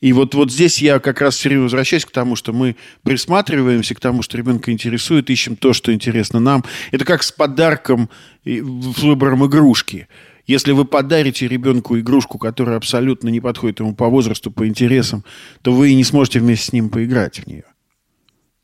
И 0.00 0.12
вот, 0.12 0.34
вот 0.36 0.52
здесь 0.52 0.80
я 0.80 1.00
как 1.00 1.20
раз 1.20 1.34
все 1.34 1.48
время 1.48 1.64
возвращаюсь 1.64 2.04
к 2.04 2.12
тому, 2.12 2.36
что 2.36 2.52
мы 2.52 2.76
присматриваемся 3.02 3.96
к 3.96 4.00
тому, 4.00 4.22
что 4.22 4.38
ребенка 4.38 4.70
интересует, 4.70 5.28
ищем 5.30 5.56
то, 5.56 5.72
что 5.72 5.92
интересно 5.92 6.38
нам. 6.38 6.64
Это 6.92 7.04
как 7.04 7.24
с 7.24 7.32
подарком, 7.32 8.08
с 8.44 9.02
выбором 9.02 9.44
игрушки. 9.44 10.06
Если 10.46 10.70
вы 10.72 10.84
подарите 10.84 11.48
ребенку 11.48 11.98
игрушку, 11.98 12.38
которая 12.38 12.76
абсолютно 12.76 13.28
не 13.28 13.40
подходит 13.40 13.80
ему 13.80 13.94
по 13.94 14.08
возрасту, 14.08 14.52
по 14.52 14.66
интересам, 14.66 15.24
то 15.62 15.72
вы 15.72 15.90
и 15.90 15.94
не 15.96 16.04
сможете 16.04 16.38
вместе 16.38 16.66
с 16.66 16.72
ним 16.72 16.88
поиграть 16.88 17.40
в 17.40 17.46
нее. 17.48 17.64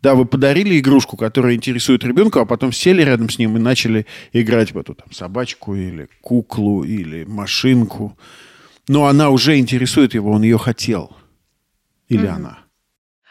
Да, 0.04 0.14
вы 0.14 0.26
подарили 0.26 0.78
игрушку, 0.78 1.16
которая 1.16 1.54
интересует 1.54 2.04
ребенка, 2.04 2.42
а 2.42 2.44
потом 2.44 2.72
сели 2.72 3.00
рядом 3.00 3.30
с 3.30 3.38
ним 3.38 3.56
и 3.56 3.58
начали 3.58 4.04
играть 4.34 4.72
в 4.72 4.78
эту 4.78 4.94
там, 4.94 5.10
собачку 5.12 5.74
или 5.74 6.10
куклу 6.20 6.84
или 6.84 7.24
машинку. 7.24 8.14
Но 8.86 9.06
она 9.06 9.30
уже 9.30 9.58
интересует 9.58 10.12
его, 10.12 10.30
он 10.30 10.42
ее 10.42 10.58
хотел. 10.58 11.16
Или 12.10 12.28
mm-hmm. 12.28 12.36
она. 12.36 12.58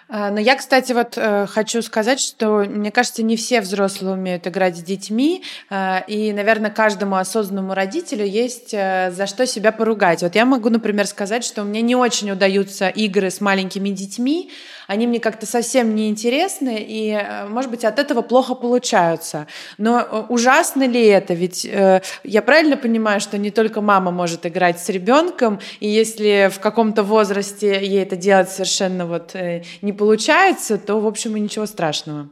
А, 0.09 0.30
но 0.30 0.39
я, 0.39 0.55
кстати, 0.55 0.93
вот 0.93 1.13
э, 1.15 1.47
хочу 1.47 1.82
сказать, 1.82 2.19
что 2.19 2.65
мне 2.69 2.91
кажется, 2.91 3.24
не 3.24 3.36
все 3.36 3.61
взрослые 3.61 4.13
умеют 4.13 4.45
играть 4.45 4.78
с 4.78 4.84
детьми, 4.84 5.43
э, 5.71 6.01
и, 6.07 6.34
наверное, 6.34 6.69
каждому 6.69 7.15
осознанному 7.15 7.74
родителю 7.74 8.24
есть 8.24 8.74
э, 8.74 9.11
за 9.11 9.26
что 9.26 9.47
себя 9.47 9.71
поругать. 9.71 10.21
Вот 10.21 10.36
я 10.36 10.45
могу, 10.45 10.69
например, 10.69 11.07
сказать, 11.07 11.43
что 11.43 11.63
мне 11.63 11.82
не 11.82 11.95
очень 11.95 12.30
удаются 12.30 12.89
игры 12.89 13.32
с 13.32 13.41
маленькими 13.41 13.89
детьми, 13.89 14.51
они 14.88 15.07
мне 15.07 15.19
как-то 15.19 15.45
совсем 15.45 15.95
не 15.95 16.09
интересны, 16.09 16.77
и, 16.79 17.17
может 17.49 17.71
быть, 17.71 17.86
от 17.86 17.99
этого 17.99 18.21
плохо 18.21 18.55
получаются. 18.55 19.47
Но 19.77 20.25
ужасно 20.29 20.88
ли 20.88 21.05
это? 21.05 21.34
Ведь 21.34 21.65
я 21.65 22.41
правильно 22.41 22.77
понимаю, 22.77 23.19
что 23.19 23.38
не 23.38 23.51
только 23.51 23.81
мама 23.81 24.11
может 24.11 24.45
играть 24.45 24.79
с 24.79 24.89
ребенком, 24.89 25.59
и 25.79 25.88
если 25.88 26.49
в 26.53 26.59
каком-то 26.59 27.03
возрасте 27.03 27.86
ей 27.86 28.03
это 28.03 28.15
делать 28.15 28.49
совершенно 28.49 29.05
вот 29.05 29.36
не 29.81 29.93
получается, 29.93 30.77
то, 30.77 30.99
в 30.99 31.07
общем, 31.07 31.36
и 31.36 31.39
ничего 31.39 31.65
страшного. 31.65 32.29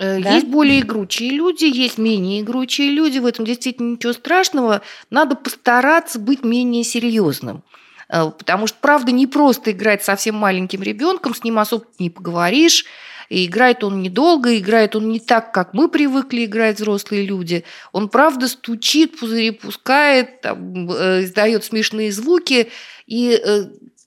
Э, 0.00 0.18
да? 0.18 0.34
Есть 0.34 0.46
более 0.46 0.80
игручие 0.80 1.30
люди, 1.30 1.66
есть 1.66 1.98
менее 1.98 2.40
игручие 2.40 2.90
люди. 2.90 3.18
В 3.18 3.26
этом 3.26 3.44
действительно 3.44 3.92
ничего 3.92 4.14
страшного. 4.14 4.80
Надо 5.10 5.36
постараться 5.36 6.18
быть 6.18 6.42
менее 6.42 6.84
серьезным. 6.84 7.62
Э, 8.10 8.30
потому 8.36 8.66
что, 8.66 8.76
правда, 8.80 9.12
не 9.12 9.26
просто 9.26 9.72
играть 9.72 10.04
совсем 10.04 10.34
маленьким 10.34 10.82
ребенком, 10.82 11.34
с 11.34 11.44
ним 11.44 11.58
особо 11.58 11.84
не 11.98 12.10
поговоришь. 12.10 12.84
И 13.28 13.46
играет 13.46 13.84
он 13.84 14.02
недолго, 14.02 14.58
играет 14.58 14.96
он 14.96 15.08
не 15.08 15.20
так, 15.20 15.52
как 15.52 15.72
мы 15.72 15.88
привыкли 15.88 16.46
играть 16.46 16.78
взрослые 16.78 17.24
люди. 17.24 17.64
Он, 17.92 18.08
правда, 18.08 18.48
стучит, 18.48 19.20
пузыри 19.20 19.52
пускает, 19.52 20.40
там, 20.40 20.90
э, 20.90 21.22
издает 21.22 21.62
смешные 21.62 22.10
звуки. 22.10 22.70
И 23.06 23.40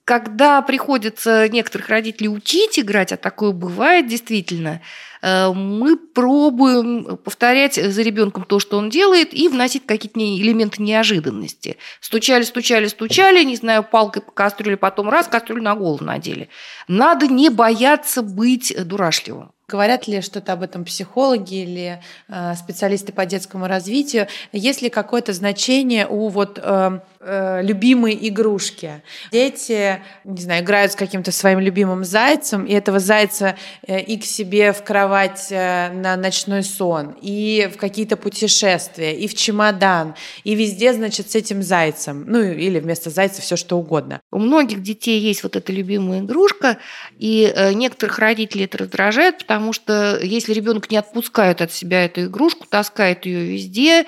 когда 0.04 0.60
приходится 0.60 1.48
некоторых 1.48 1.88
родителей 1.88 2.28
учить 2.28 2.78
играть, 2.78 3.12
а 3.12 3.16
такое 3.16 3.52
бывает 3.52 4.06
действительно, 4.06 4.82
э, 5.22 5.50
мы 5.52 5.96
пробуем 5.96 7.16
повторять 7.16 7.74
за 7.74 8.02
ребенком 8.02 8.44
то, 8.44 8.58
что 8.58 8.76
он 8.76 8.90
делает, 8.90 9.32
и 9.32 9.48
вносить 9.48 9.86
какие-то 9.86 10.20
элементы 10.20 10.82
неожиданности. 10.82 11.78
Стучали, 12.00 12.42
стучали, 12.42 12.86
стучали, 12.88 13.42
не 13.44 13.56
знаю, 13.56 13.82
палкой 13.82 14.22
по 14.22 14.30
кастрюле, 14.30 14.76
потом 14.76 15.08
раз, 15.08 15.26
кастрюлю 15.26 15.62
на 15.62 15.74
голову 15.74 16.04
надели. 16.04 16.50
Надо 16.86 17.26
не 17.26 17.48
бояться 17.48 18.22
быть 18.22 18.74
дурашливым. 18.86 19.52
Говорят 19.66 20.06
ли 20.06 20.20
что-то 20.20 20.52
об 20.52 20.62
этом 20.62 20.84
психологи 20.84 21.62
или 21.62 22.02
э, 22.28 22.54
специалисты 22.54 23.14
по 23.14 23.24
детскому 23.24 23.66
развитию? 23.66 24.28
Есть 24.52 24.82
ли 24.82 24.90
какое-то 24.90 25.32
значение 25.32 26.06
у 26.06 26.28
вот 26.28 26.58
э, 26.62 27.00
э, 27.24 27.62
любимой 27.62 28.18
игрушки? 28.20 29.02
Дети, 29.32 30.02
не 30.24 30.42
знаю, 30.42 30.62
играют 30.62 30.92
с 30.92 30.96
каким-то 30.96 31.32
своим 31.32 31.58
любимым 31.58 32.04
зайцем, 32.04 32.64
и 32.66 32.72
этого 32.72 32.98
зайца 32.98 33.56
э, 33.86 34.00
и 34.00 34.18
к 34.18 34.24
себе 34.24 34.72
в 34.72 34.84
кровать 34.84 35.48
э, 35.50 35.90
на 35.92 36.16
ночной 36.16 36.62
сон, 36.62 37.16
и 37.22 37.70
в 37.72 37.78
какие-то 37.78 38.16
путешествия, 38.16 39.16
и 39.16 39.26
в 39.26 39.34
чемодан, 39.34 40.14
и 40.44 40.54
везде, 40.54 40.92
значит, 40.92 41.30
с 41.30 41.34
этим 41.34 41.62
зайцем, 41.62 42.24
ну 42.26 42.42
или 42.42 42.78
вместо 42.78 43.10
зайца 43.10 43.40
все 43.40 43.56
что 43.56 43.78
угодно. 43.78 44.20
У 44.30 44.38
многих 44.38 44.82
детей 44.82 45.18
есть 45.20 45.42
вот 45.42 45.56
эта 45.56 45.72
любимая 45.72 46.20
игрушка, 46.20 46.78
и 47.18 47.52
некоторых 47.74 48.18
родителей 48.18 48.64
это 48.64 48.78
раздражает, 48.78 49.38
потому 49.38 49.72
что 49.72 50.18
если 50.22 50.52
ребенок 50.52 50.90
не 50.90 50.98
отпускает 50.98 51.62
от 51.62 51.72
себя 51.72 52.04
эту 52.04 52.26
игрушку, 52.26 52.66
таскает 52.68 53.24
ее 53.26 53.44
везде, 53.44 54.06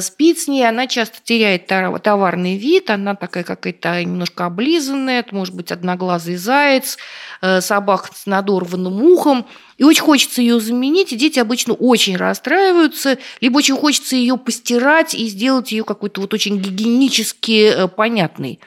спит 0.00 0.38
с 0.38 0.48
ней, 0.48 0.68
она 0.68 0.86
часто 0.86 1.18
теряет 1.22 1.66
товарный 1.66 2.49
вид, 2.56 2.90
она 2.90 3.14
такая 3.14 3.44
какая-то 3.44 4.02
немножко 4.02 4.46
облизанная, 4.46 5.20
это 5.20 5.34
может 5.34 5.54
быть 5.54 5.72
одноглазый 5.72 6.36
заяц, 6.36 6.98
э, 7.42 7.60
собака 7.60 8.10
с 8.14 8.26
надорванным 8.26 9.02
ухом, 9.02 9.46
и 9.78 9.84
очень 9.84 10.02
хочется 10.02 10.40
ее 10.40 10.60
заменить, 10.60 11.12
и 11.12 11.16
дети 11.16 11.38
обычно 11.38 11.74
очень 11.74 12.16
расстраиваются, 12.16 13.18
либо 13.40 13.58
очень 13.58 13.76
хочется 13.76 14.16
ее 14.16 14.36
постирать 14.36 15.14
и 15.14 15.26
сделать 15.26 15.72
ее 15.72 15.84
какой-то 15.84 16.20
вот 16.20 16.34
очень 16.34 16.58
гигиенически 16.58 17.72
э, 17.74 17.88
понятной. 17.88 18.60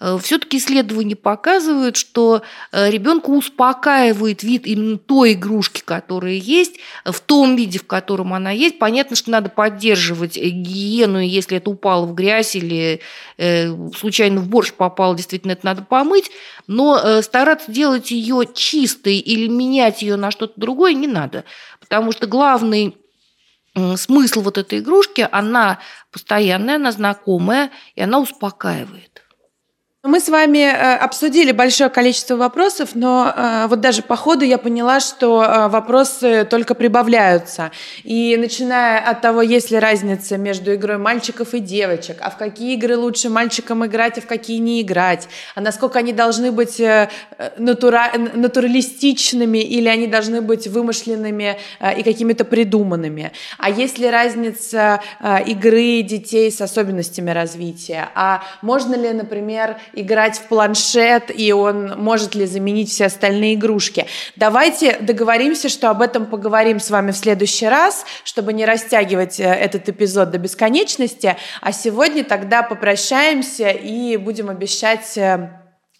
Э, 0.00 0.18
Все-таки 0.22 0.56
исследования 0.56 1.14
показывают, 1.14 1.96
что 1.96 2.42
э, 2.72 2.90
ребенка 2.90 3.30
успокаивает 3.30 4.42
вид 4.42 4.66
именно 4.66 4.98
той 4.98 5.34
игрушки, 5.34 5.82
которая 5.84 6.32
есть, 6.32 6.76
в 7.04 7.20
том 7.20 7.54
виде, 7.54 7.78
в 7.78 7.86
котором 7.86 8.32
она 8.32 8.50
есть. 8.50 8.78
Понятно, 8.78 9.14
что 9.14 9.30
надо 9.30 9.50
поддерживать 9.50 10.36
гигиену, 10.36 11.18
если 11.20 11.58
это 11.58 11.70
упало 11.70 12.06
в 12.06 12.14
грязь 12.14 12.56
или 12.56 13.00
случайно 13.96 14.40
в 14.40 14.48
борщ 14.48 14.72
попало, 14.72 15.16
действительно 15.16 15.52
это 15.52 15.64
надо 15.64 15.82
помыть, 15.82 16.30
но 16.66 17.22
стараться 17.22 17.70
делать 17.70 18.10
ее 18.10 18.44
чистой 18.54 19.18
или 19.18 19.48
менять 19.48 20.02
ее 20.02 20.16
на 20.16 20.30
что-то 20.30 20.54
другое 20.56 20.92
не 20.94 21.06
надо, 21.06 21.44
потому 21.78 22.12
что 22.12 22.26
главный 22.26 22.96
смысл 23.96 24.42
вот 24.42 24.58
этой 24.58 24.80
игрушки, 24.80 25.26
она 25.30 25.78
постоянная, 26.12 26.76
она 26.76 26.92
знакомая, 26.92 27.70
и 27.94 28.02
она 28.02 28.18
успокаивает. 28.18 29.22
Мы 30.02 30.18
с 30.20 30.30
вами 30.30 30.60
э, 30.60 30.96
обсудили 30.96 31.52
большое 31.52 31.90
количество 31.90 32.34
вопросов, 32.34 32.94
но 32.94 33.34
э, 33.36 33.66
вот 33.66 33.80
даже 33.80 34.00
по 34.00 34.16
ходу 34.16 34.46
я 34.46 34.56
поняла, 34.56 34.98
что 34.98 35.44
э, 35.44 35.68
вопросы 35.68 36.46
только 36.48 36.74
прибавляются. 36.74 37.70
И 38.02 38.34
начиная 38.38 38.98
от 38.98 39.20
того, 39.20 39.42
есть 39.42 39.70
ли 39.70 39.78
разница 39.78 40.38
между 40.38 40.74
игрой 40.74 40.96
мальчиков 40.96 41.52
и 41.52 41.58
девочек, 41.60 42.16
а 42.22 42.30
в 42.30 42.38
какие 42.38 42.72
игры 42.76 42.96
лучше 42.96 43.28
мальчикам 43.28 43.84
играть, 43.84 44.16
а 44.16 44.20
в 44.22 44.26
какие 44.26 44.56
не 44.56 44.80
играть, 44.80 45.28
а 45.54 45.60
насколько 45.60 45.98
они 45.98 46.14
должны 46.14 46.50
быть 46.50 46.80
натура... 47.58 48.10
натуралистичными 48.16 49.58
или 49.58 49.88
они 49.88 50.06
должны 50.06 50.40
быть 50.40 50.66
вымышленными 50.66 51.58
и 51.98 52.02
какими-то 52.02 52.46
придуманными. 52.46 53.32
А 53.58 53.68
есть 53.68 53.98
ли 53.98 54.08
разница 54.08 55.02
игры 55.46 56.00
детей 56.00 56.50
с 56.50 56.62
особенностями 56.62 57.32
развития? 57.32 58.08
А 58.14 58.42
можно 58.62 58.94
ли, 58.94 59.12
например, 59.12 59.76
играть 59.92 60.38
в 60.38 60.48
планшет, 60.48 61.30
и 61.34 61.52
он 61.52 61.94
может 61.98 62.34
ли 62.34 62.46
заменить 62.46 62.90
все 62.90 63.06
остальные 63.06 63.54
игрушки. 63.54 64.06
Давайте 64.36 64.98
договоримся, 65.00 65.68
что 65.68 65.90
об 65.90 66.02
этом 66.02 66.26
поговорим 66.26 66.80
с 66.80 66.90
вами 66.90 67.12
в 67.12 67.16
следующий 67.16 67.66
раз, 67.66 68.04
чтобы 68.24 68.52
не 68.52 68.64
растягивать 68.64 69.40
э, 69.40 69.44
этот 69.44 69.88
эпизод 69.88 70.30
до 70.30 70.38
бесконечности. 70.38 71.36
А 71.60 71.72
сегодня 71.72 72.24
тогда 72.24 72.62
попрощаемся 72.62 73.70
и 73.70 74.16
будем 74.16 74.50
обещать 74.50 75.16
э, 75.16 75.50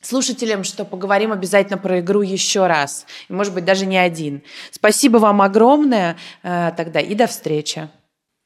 слушателям, 0.01 0.65
что 0.65 0.85
поговорим 0.85 1.33
обязательно 1.33 1.79
про 1.79 2.01
игру 2.01 2.23
еще 2.23 2.67
раз. 2.67 3.07
И, 3.29 3.33
может 3.33 3.55
быть, 3.55 3.65
даже 3.65 3.87
не 3.87 3.99
один. 3.99 4.43
Спасибо 4.71 5.19
вам 5.19 5.43
огромное 5.43 6.17
э, 6.43 6.73
тогда 6.77 7.01
и 7.01 7.15
до 7.15 7.27
встречи. 7.27 7.89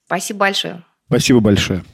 Спасибо 0.07 0.41
большое. 0.41 0.83
Спасибо 1.07 1.41
большое. 1.41 1.85